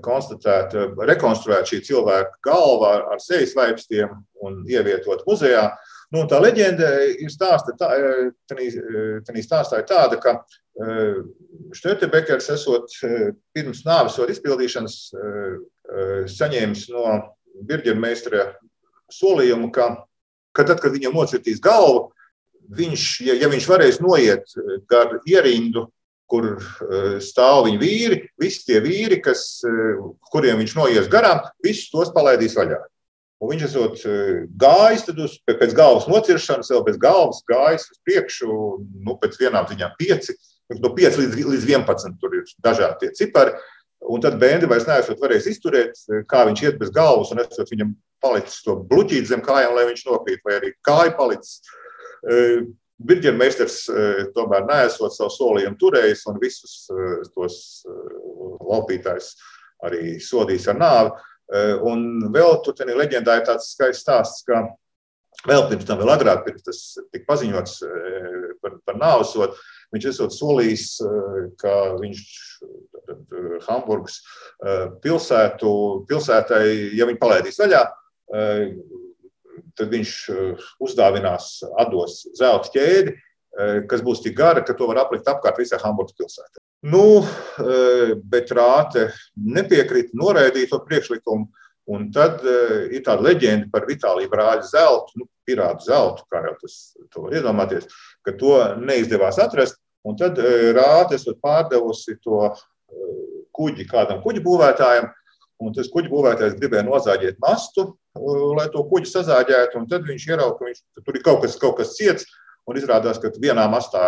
konstatēta, 0.00 0.92
rekonstruēta 1.08 1.68
šī 1.68 1.80
cilvēka 1.88 2.38
galva 2.44 2.92
ar 3.12 3.20
sejas 3.20 3.54
vaipstiem 3.56 4.12
un 4.44 4.62
ievietot 4.68 5.24
muzejā. 5.26 5.70
Nu, 6.12 6.26
tā 6.28 6.42
leģenda 6.42 6.88
ir 7.24 7.30
stāsta, 7.32 7.72
tā, 7.78 7.88
tā 8.48 9.36
stāstā 9.40 9.80
ir 9.80 9.86
tāda, 9.88 10.18
ka 10.20 10.42
Štetebekers 11.76 12.50
esot 12.52 12.92
pirms 13.56 13.82
nāves 13.86 14.16
soda 14.16 14.32
izpildīšanas 14.32 14.98
saņēmis 16.32 16.86
no 16.92 17.06
birģermeistara 17.68 18.50
solījumu, 19.12 19.70
ka, 19.72 19.88
ka 20.56 20.66
tad, 20.68 20.80
kad 20.84 20.92
viņam 20.92 21.16
nocirtīs 21.16 21.60
galvu, 21.64 22.10
viņš, 22.72 23.08
ja, 23.28 23.36
ja 23.44 23.50
viņš 23.52 23.68
varēs 23.68 24.00
noiet 24.04 24.56
gar 24.88 25.18
ierindu, 25.28 25.86
kur 26.32 26.54
stāv 27.24 27.66
viņa 27.66 27.80
vīri, 27.80 28.22
visi 28.40 28.64
tie 28.68 28.80
vīri, 28.84 29.20
kas, 29.24 29.60
kuriem 30.32 30.60
viņš 30.62 30.76
noies 30.78 31.10
garām, 31.12 31.44
visus 31.64 31.92
tos 31.92 32.12
palaidīs 32.14 32.56
vaļā. 32.56 32.80
Un 33.42 33.50
viņš 33.50 33.62
esot 33.66 34.02
gājis 34.62 35.08
uz, 35.16 35.36
pēc 35.48 35.72
galvas 35.74 36.06
nociršanas, 36.06 36.70
vēl 36.70 36.84
bez 36.86 36.98
galvas 37.02 37.40
gājis 37.48 37.88
uz 37.90 38.00
priekšu, 38.06 38.48
nu, 39.02 39.16
pēc 39.18 39.38
vienām 39.40 39.66
ziņām 39.66 39.96
pieci, 39.98 40.36
no 40.78 40.92
5 40.94 41.18
līdz, 41.18 41.38
līdz 41.50 41.66
11. 41.72 42.18
Tur 42.22 42.36
ir 42.38 42.52
dažādi 42.62 43.00
tie 43.00 43.10
cipari. 43.18 43.56
Un 44.12 44.22
tad 44.22 44.38
bērni 44.42 44.66
vairs 44.70 44.86
neesot 44.88 45.20
varējis 45.22 45.48
izturēt, 45.52 45.98
kā 46.30 46.42
viņš 46.48 46.62
iet 46.64 46.78
bez 46.78 46.90
galvas, 46.94 47.30
un 47.34 47.42
esot 47.42 47.70
viņam 47.70 47.92
palicis 48.22 48.62
to 48.62 48.76
bluķīt 48.90 49.28
zem 49.30 49.42
kājām, 49.42 49.74
lai 49.76 49.88
viņš 49.90 50.06
nokrīt, 50.08 50.42
vai 50.46 50.56
arī 50.58 50.72
kāja 50.86 51.14
palicis. 51.18 51.60
Birģermeistars 53.02 53.78
tomēr 54.34 54.66
neesot 54.68 55.14
savu 55.14 55.34
solījumu 55.34 55.78
turējis 55.78 56.26
un 56.30 56.38
visus 56.42 56.76
tos 57.34 57.56
laupītājus 58.62 59.34
arī 59.86 60.16
sodījis 60.22 60.68
ar 60.70 60.78
nāvi. 60.78 61.14
Eh, 61.52 61.74
un 61.84 62.30
vēl 62.32 62.54
tur 62.64 62.78
ir 62.80 62.96
leģendā 62.96 63.36
ir 63.36 63.44
tāds 63.44 63.74
skaists 63.74 64.06
stāsts, 64.06 64.44
ka 64.46 64.62
vēl 65.48 65.66
pirms 65.68 65.84
tam, 65.88 65.98
vēl 66.00 66.12
agrāk, 66.14 66.46
pirms 66.46 66.64
tas 66.64 66.80
tika 67.12 67.28
paziņots 67.28 67.74
eh, 67.84 68.46
par, 68.62 68.78
par 68.88 68.96
nāvesodu, 69.00 69.58
viņš 69.92 70.06
esot 70.14 70.32
solījis, 70.32 70.86
eh, 71.04 71.42
ka 71.60 71.74
viņš 72.00 72.22
Hamburgas 73.66 74.20
pilsētu, 75.02 75.70
pilsētai, 76.08 76.64
ja 76.94 77.06
viņi 77.08 77.18
palaidīs 77.18 77.58
vaļā, 77.58 77.80
tad 79.76 79.90
viņš 79.90 80.12
uzdāvinās, 80.86 81.48
atdos 81.82 82.20
zelta 82.38 82.70
ķēdi, 82.76 83.16
kas 83.88 84.00
būs 84.04 84.22
tik 84.24 84.36
gara, 84.38 84.62
ka 84.64 84.74
to 84.76 84.86
var 84.88 85.02
aplikt 85.02 85.28
apkārt 85.28 85.58
visai 85.60 85.80
Hamburgas 85.82 86.16
pilsētai. 86.16 86.62
Nu, 86.88 87.22
e, 87.22 88.14
bet 88.32 88.50
Rāte 88.56 89.10
nepiekrita, 89.36 90.16
noraidīja 90.18 90.72
to 90.72 90.80
priekšlikumu. 90.86 91.50
Un 91.90 92.04
tad 92.14 92.44
uh, 92.46 92.84
ir 92.94 93.02
tāda 93.02 93.24
leģenda 93.26 93.66
par 93.72 93.88
Vitāliju 93.88 94.30
brāļa 94.30 94.62
zeltu, 94.68 95.16
nu, 95.18 95.24
pirātu 95.42 95.88
zeltu, 95.88 96.22
kā 96.30 96.38
jau 96.44 96.52
tas 96.60 96.76
var 97.16 97.34
iedomāties, 97.34 97.88
ka 98.22 98.36
to 98.38 98.52
neizdevās 98.78 99.40
atrast. 99.42 99.80
Un 100.06 100.14
tad 100.18 100.38
Rāte 100.38 101.18
esat 101.18 101.40
pārdevusi 101.42 102.14
to 102.22 102.44
kuģi 103.56 103.86
kādam 103.90 104.22
kuģi 104.22 104.44
būvētājam, 104.46 105.10
un 105.62 105.74
tas 105.74 105.90
kuģi 105.92 106.10
būvētājs 106.12 106.56
gribēja 106.60 106.86
nozāģēt 106.86 107.42
mastu, 107.42 107.92
lai 108.56 108.68
to 108.72 108.82
kuģi 108.88 109.10
sazāģētu, 109.10 109.84
tad 109.90 110.06
viņš 110.08 110.26
ierauga, 110.30 110.58
ka 110.58 110.68
viņš, 110.68 110.82
tur 111.02 111.18
ir 111.18 111.26
kaut 111.26 111.42
kas, 111.44 111.58
kaut 111.60 111.78
kas 111.80 111.94
ciets, 111.98 112.26
Un 112.70 112.78
izrādās, 112.78 113.18
ka 113.18 113.32
vienā 113.42 113.64
mastā 113.70 114.02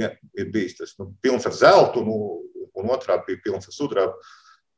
ir 0.00 0.52
bijis 0.52 0.78
tas 0.78 0.94
nu, 1.00 1.10
pilns 1.20 1.44
ar 1.48 1.56
zeltu, 1.56 2.04
nu, 2.06 2.16
un 2.80 2.92
otrā 2.94 3.18
bija 3.26 3.42
pilns 3.44 3.68
ar 3.68 3.76
sudrabu, 3.76 4.14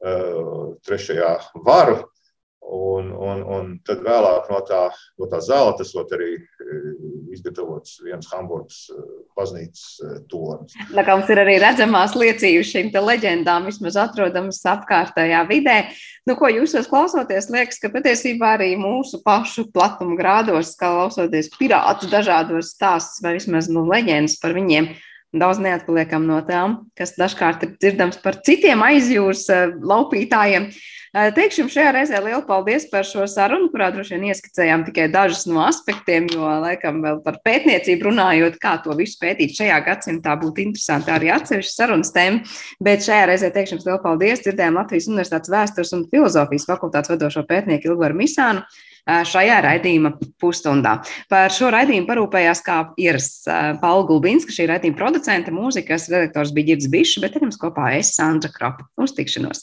uh, 0.02 0.72
trešajā 0.86 1.36
varu. 1.66 2.00
Un, 2.62 3.08
un, 3.10 3.40
un 3.42 3.70
tad 3.82 4.04
vēlāk 4.06 4.46
no 4.52 4.60
tā, 4.62 4.84
no 5.18 5.26
tā 5.26 5.40
zelta 5.42 5.82
esot 5.82 6.12
arī 6.14 6.28
eh, 6.38 6.84
izgatavots 7.34 7.98
viens 8.04 8.28
Hamburgas 8.30 8.84
eh, 8.94 9.00
baznīcas 9.34 9.98
tornis. 10.30 10.76
Tā 10.92 11.02
kā 11.02 11.16
mums 11.16 11.32
ir 11.32 11.42
arī 11.42 11.56
redzamās 11.58 12.14
liecības 12.14 12.70
šīm 12.70 12.92
leģendām, 12.94 13.66
vismaz 13.66 13.98
atrodamas 14.04 14.62
apkārtējā 14.72 15.42
vidē. 15.50 15.76
Nu, 16.28 16.36
ko 16.38 16.52
jūs 16.52 16.76
klausoties, 16.86 17.50
liekas, 17.50 17.82
ka 17.82 17.90
patiesībā 17.90 18.54
arī 18.56 18.72
mūsu 18.78 19.18
pašu 19.26 19.66
platuma 19.74 20.14
grādos, 20.18 20.76
kā 20.78 20.92
klausoties 20.92 21.50
pirātu 21.58 22.10
dažādos 22.12 22.76
stāstus 22.76 23.22
vai 23.24 23.36
vismaz 23.40 23.68
nu, 23.72 23.84
leģendas 23.90 24.38
par 24.42 24.54
viņiem, 24.56 24.92
daudz 25.32 25.60
neatpaliekam 25.64 26.26
no 26.28 26.40
tām, 26.46 26.82
kas 26.98 27.14
dažkārt 27.18 27.64
ir 27.66 27.76
dzirdams 27.80 28.18
par 28.22 28.40
citiem 28.44 28.84
aizjūras 28.84 29.46
laupītājiem. 29.80 30.72
Teikšu 31.12 31.60
jums 31.60 31.74
šajā 31.76 31.90
reizē 31.92 32.20
lielu 32.24 32.40
paldies 32.48 32.86
par 32.88 33.04
šo 33.04 33.26
sarunu, 33.28 33.66
kurā 33.72 33.90
droši 33.92 34.14
vien 34.14 34.30
ieskicējām 34.30 34.86
tikai 34.86 35.10
dažus 35.12 35.42
no 35.44 35.60
aspektiem, 35.66 36.24
jo, 36.32 36.46
laikam, 36.62 37.02
vēl 37.04 37.18
par 37.24 37.36
pētniecību 37.44 38.06
runājot, 38.08 38.56
kā 38.60 38.78
to 38.80 38.96
visu 38.96 39.18
pētīt 39.20 39.52
šajā 39.58 39.76
gadsimtā 39.90 40.38
būtu 40.40 40.64
interesanti 40.64 41.12
arī 41.12 41.28
atsevišķa 41.34 41.74
sarunas 41.74 42.14
tēma. 42.16 42.40
Bet 42.80 43.04
šajā 43.04 43.26
reizē 43.28 43.52
teikšu 43.52 43.76
jums 43.76 43.84
lielu 43.90 44.00
paldies. 44.06 44.40
Dzirdējām 44.46 44.80
Latvijas 44.80 45.10
Universitātes 45.12 45.52
vēstures 45.52 45.92
un 45.98 46.06
filozofijas 46.08 46.64
fakultātes 46.70 47.12
vadošo 47.12 47.44
pētnieku 47.44 47.92
Ilgoru 47.92 48.16
Misānu 48.22 48.64
šajā 49.06 49.58
raidījuma 49.66 50.14
pusstundā. 50.40 50.98
Par 51.32 51.52
šo 51.54 51.72
raidījumu 51.74 52.08
parūpējās 52.08 52.62
kā 52.64 52.78
ierasts 53.00 53.44
Paula 53.82 54.06
Gulbinska, 54.08 54.54
šī 54.54 54.70
raidījuma 54.70 54.98
producente, 54.98 55.54
mūzikas 55.54 56.08
redaktors 56.12 56.54
bija 56.54 56.72
Girds 56.72 56.88
Bišs, 56.92 57.20
bet 57.22 57.36
ar 57.36 57.44
jums 57.46 57.60
kopā 57.60 57.92
es 57.98 58.14
Sandra 58.16 58.52
Kropa. 58.54 58.88
Uz 58.96 59.12
tikšanos! 59.18 59.60